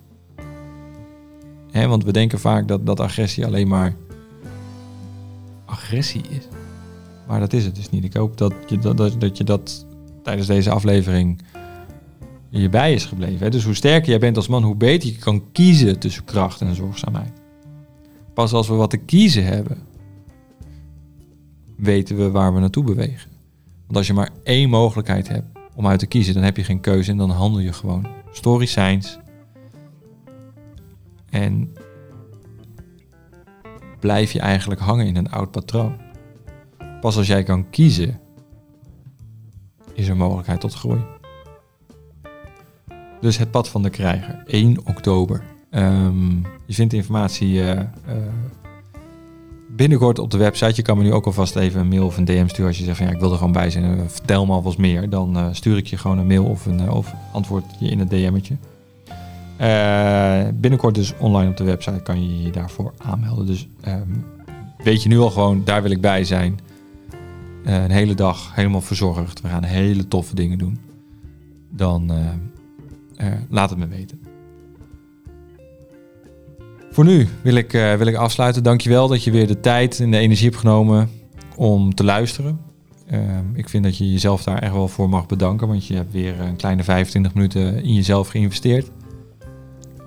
Hè, 1.71 1.87
want 1.87 2.03
we 2.03 2.11
denken 2.11 2.39
vaak 2.39 2.67
dat, 2.67 2.85
dat 2.85 2.99
agressie 2.99 3.45
alleen 3.45 3.67
maar 3.67 3.95
agressie 5.65 6.21
is. 6.29 6.47
Maar 7.27 7.39
dat 7.39 7.53
is 7.53 7.65
het 7.65 7.75
dus 7.75 7.89
niet. 7.89 8.03
Ik 8.03 8.13
hoop 8.13 8.37
dat 8.37 8.53
je 8.67 8.77
dat, 8.77 8.97
dat, 8.97 9.37
je 9.37 9.43
dat 9.43 9.85
tijdens 10.23 10.47
deze 10.47 10.69
aflevering 10.69 11.41
hierbij 12.49 12.93
is 12.93 13.05
gebleven. 13.05 13.51
Dus 13.51 13.63
hoe 13.63 13.73
sterker 13.73 14.09
jij 14.09 14.19
bent 14.19 14.35
als 14.35 14.47
man, 14.47 14.63
hoe 14.63 14.75
beter 14.75 15.09
je 15.09 15.17
kan 15.17 15.51
kiezen 15.51 15.99
tussen 15.99 16.23
kracht 16.23 16.61
en 16.61 16.75
zorgzaamheid. 16.75 17.31
Pas 18.33 18.53
als 18.53 18.67
we 18.67 18.73
wat 18.73 18.89
te 18.89 18.97
kiezen 18.97 19.45
hebben, 19.45 19.77
weten 21.77 22.17
we 22.17 22.31
waar 22.31 22.53
we 22.53 22.59
naartoe 22.59 22.83
bewegen. 22.83 23.31
Want 23.85 23.97
als 23.97 24.07
je 24.07 24.13
maar 24.13 24.29
één 24.43 24.69
mogelijkheid 24.69 25.27
hebt 25.27 25.47
om 25.75 25.87
uit 25.87 25.99
te 25.99 26.05
kiezen, 26.05 26.33
dan 26.33 26.43
heb 26.43 26.57
je 26.57 26.63
geen 26.63 26.79
keuze 26.79 27.11
en 27.11 27.17
dan 27.17 27.29
handel 27.29 27.59
je 27.59 27.73
gewoon 27.73 28.07
storycijns. 28.37 29.19
En 31.29 31.73
blijf 33.99 34.31
je 34.31 34.39
eigenlijk 34.39 34.81
hangen 34.81 35.05
in 35.05 35.15
een 35.15 35.31
oud 35.31 35.51
patroon. 35.51 35.97
Pas 37.01 37.17
als 37.17 37.27
jij 37.27 37.43
kan 37.43 37.69
kiezen, 37.69 38.19
is 39.93 40.07
er 40.07 40.17
mogelijkheid 40.17 40.59
tot 40.59 40.73
groei. 40.73 41.01
Dus 43.21 43.37
het 43.37 43.51
pad 43.51 43.69
van 43.69 43.81
de 43.81 43.89
krijger, 43.89 44.43
1 44.45 44.85
oktober. 44.85 45.43
Um, 45.71 46.41
je 46.65 46.73
vindt 46.73 46.93
informatie 46.93 47.53
uh, 47.53 47.69
uh, 47.69 47.83
binnenkort 49.77 50.19
op 50.19 50.31
de 50.31 50.37
website. 50.37 50.75
Je 50.75 50.81
kan 50.81 50.97
me 50.97 51.03
nu 51.03 51.13
ook 51.13 51.25
alvast 51.25 51.55
even 51.55 51.79
een 51.79 51.87
mail 51.87 52.05
of 52.05 52.17
een 52.17 52.25
DM 52.25 52.47
sturen 52.47 52.67
als 52.67 52.77
je 52.77 52.83
zegt 52.83 52.97
van 52.97 53.05
ja, 53.05 53.13
ik 53.13 53.19
wil 53.19 53.31
er 53.31 53.37
gewoon 53.37 53.51
bij 53.51 53.69
zijn. 53.69 53.97
Uh, 53.97 54.01
vertel 54.07 54.45
me 54.45 54.51
alvast 54.51 54.77
meer. 54.77 55.09
Dan 55.09 55.37
uh, 55.37 55.47
stuur 55.51 55.77
ik 55.77 55.87
je 55.87 55.97
gewoon 55.97 56.17
een 56.17 56.27
mail 56.27 56.45
of, 56.45 56.65
een, 56.65 56.81
uh, 56.81 56.95
of 56.95 57.13
antwoord 57.31 57.63
je 57.79 57.89
in 57.89 57.99
het 57.99 58.09
DM'tje. 58.09 58.55
binnenkort 60.53 60.95
dus 60.95 61.13
online 61.17 61.49
op 61.49 61.57
de 61.57 61.63
website 61.63 62.01
kan 62.03 62.21
je 62.21 62.43
je 62.43 62.51
daarvoor 62.51 62.93
aanmelden. 62.97 63.45
Dus 63.45 63.67
um, 63.87 64.25
weet 64.83 65.03
je 65.03 65.09
nu 65.09 65.19
al 65.19 65.29
gewoon, 65.29 65.61
daar 65.63 65.81
wil 65.81 65.91
ik 65.91 66.01
bij 66.01 66.23
zijn. 66.23 66.59
een 67.63 67.91
hele 67.91 68.15
dag 68.15 68.55
helemaal 68.55 68.81
verzorgd. 68.81 69.41
We 69.41 69.47
gaan 69.47 69.63
hele 69.63 70.07
toffe 70.07 70.35
dingen 70.35 70.57
doen. 70.57 70.79
Dan 71.69 72.11
laat 73.49 73.69
het 73.69 73.79
me 73.79 73.87
weten. 73.87 74.26
Voor 76.97 77.05
nu 77.05 77.27
wil 77.41 77.55
ik, 77.55 77.73
uh, 77.73 77.93
wil 77.93 78.07
ik 78.07 78.15
afsluiten. 78.15 78.63
Dankjewel 78.63 79.07
dat 79.07 79.23
je 79.23 79.31
weer 79.31 79.47
de 79.47 79.59
tijd 79.59 79.99
en 79.99 80.11
de 80.11 80.17
energie 80.17 80.45
hebt 80.45 80.59
genomen 80.59 81.09
om 81.55 81.95
te 81.95 82.03
luisteren. 82.03 82.59
Uh, 83.11 83.19
ik 83.53 83.69
vind 83.69 83.83
dat 83.83 83.97
je 83.97 84.11
jezelf 84.11 84.43
daar 84.43 84.59
echt 84.59 84.73
wel 84.73 84.87
voor 84.87 85.09
mag 85.09 85.25
bedanken, 85.25 85.67
want 85.67 85.85
je 85.85 85.95
hebt 85.95 86.11
weer 86.11 86.39
een 86.39 86.55
kleine 86.55 86.83
25 86.83 87.33
minuten 87.33 87.83
in 87.83 87.93
jezelf 87.93 88.27
geïnvesteerd. 88.27 88.91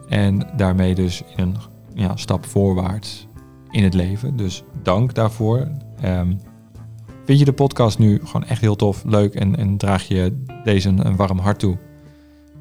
En 0.09 0.49
daarmee 0.57 0.95
dus 0.95 1.23
een 1.37 1.57
ja, 1.95 2.17
stap 2.17 2.47
voorwaarts 2.47 3.27
in 3.71 3.85
het 3.85 3.95
leven. 3.95 4.37
Dus 4.37 4.63
dank 4.83 5.15
daarvoor. 5.15 5.69
Um, 6.05 6.41
vind 7.25 7.39
je 7.39 7.45
de 7.45 7.53
podcast 7.53 7.99
nu 7.99 8.21
gewoon 8.25 8.45
echt 8.45 8.61
heel 8.61 8.77
tof, 8.77 9.03
leuk 9.07 9.35
en, 9.35 9.57
en 9.57 9.77
draag 9.77 10.09
je 10.09 10.45
deze 10.65 10.89
een 10.89 11.17
warm 11.17 11.39
hart 11.39 11.59
toe? 11.59 11.79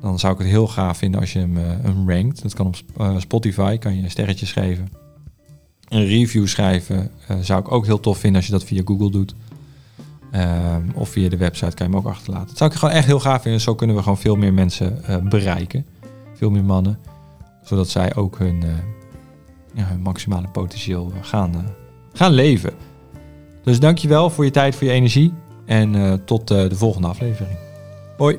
Dan 0.01 0.19
zou 0.19 0.33
ik 0.33 0.39
het 0.39 0.47
heel 0.47 0.67
gaaf 0.67 0.97
vinden 0.97 1.19
als 1.19 1.33
je 1.33 1.39
hem, 1.39 1.57
uh, 1.57 2.07
rankt. 2.07 2.41
Dat 2.41 2.53
kan 2.53 2.65
op 2.65 2.75
uh, 2.97 3.19
Spotify, 3.19 3.77
kan 3.77 4.01
je 4.01 4.09
sterretjes 4.09 4.51
geven. 4.51 4.89
Een 5.87 6.05
review 6.05 6.47
schrijven 6.47 7.11
uh, 7.31 7.37
zou 7.41 7.59
ik 7.59 7.71
ook 7.71 7.85
heel 7.85 7.99
tof 7.99 8.17
vinden 8.17 8.37
als 8.37 8.45
je 8.45 8.51
dat 8.51 8.63
via 8.63 8.81
Google 8.85 9.11
doet. 9.11 9.35
Ehm, 10.31 10.81
of 10.93 11.09
via 11.09 11.29
de 11.29 11.37
website 11.37 11.75
kan 11.75 11.87
je 11.87 11.93
hem 11.93 12.01
ook 12.01 12.11
achterlaten. 12.11 12.57
Zou 12.57 12.71
ik 12.71 12.77
gewoon 12.77 12.95
echt 12.95 13.05
heel 13.05 13.19
gaaf 13.19 13.41
vinden. 13.41 13.61
Zo 13.61 13.75
kunnen 13.75 13.95
we 13.95 14.01
gewoon 14.01 14.17
veel 14.17 14.35
meer 14.35 14.53
mensen 14.53 15.01
bereiken. 15.29 15.85
Veel 16.33 16.49
meer 16.49 16.63
mannen. 16.63 16.99
Zodat 17.63 17.89
zij 17.89 18.15
ook 18.15 18.37
hun, 18.37 18.63
ja, 19.73 19.97
maximale 20.03 20.47
potentieel 20.47 21.13
gaan, 21.21 21.65
gaan 22.13 22.31
leven. 22.31 22.73
Dus 23.63 23.79
dankjewel 23.79 24.29
voor 24.29 24.45
je 24.45 24.51
tijd, 24.51 24.75
voor 24.75 24.87
je 24.87 24.93
energie. 24.93 25.33
En 25.65 26.21
tot 26.25 26.47
de 26.47 26.75
volgende 26.75 27.07
aflevering. 27.07 27.57
Hoi! 28.17 28.37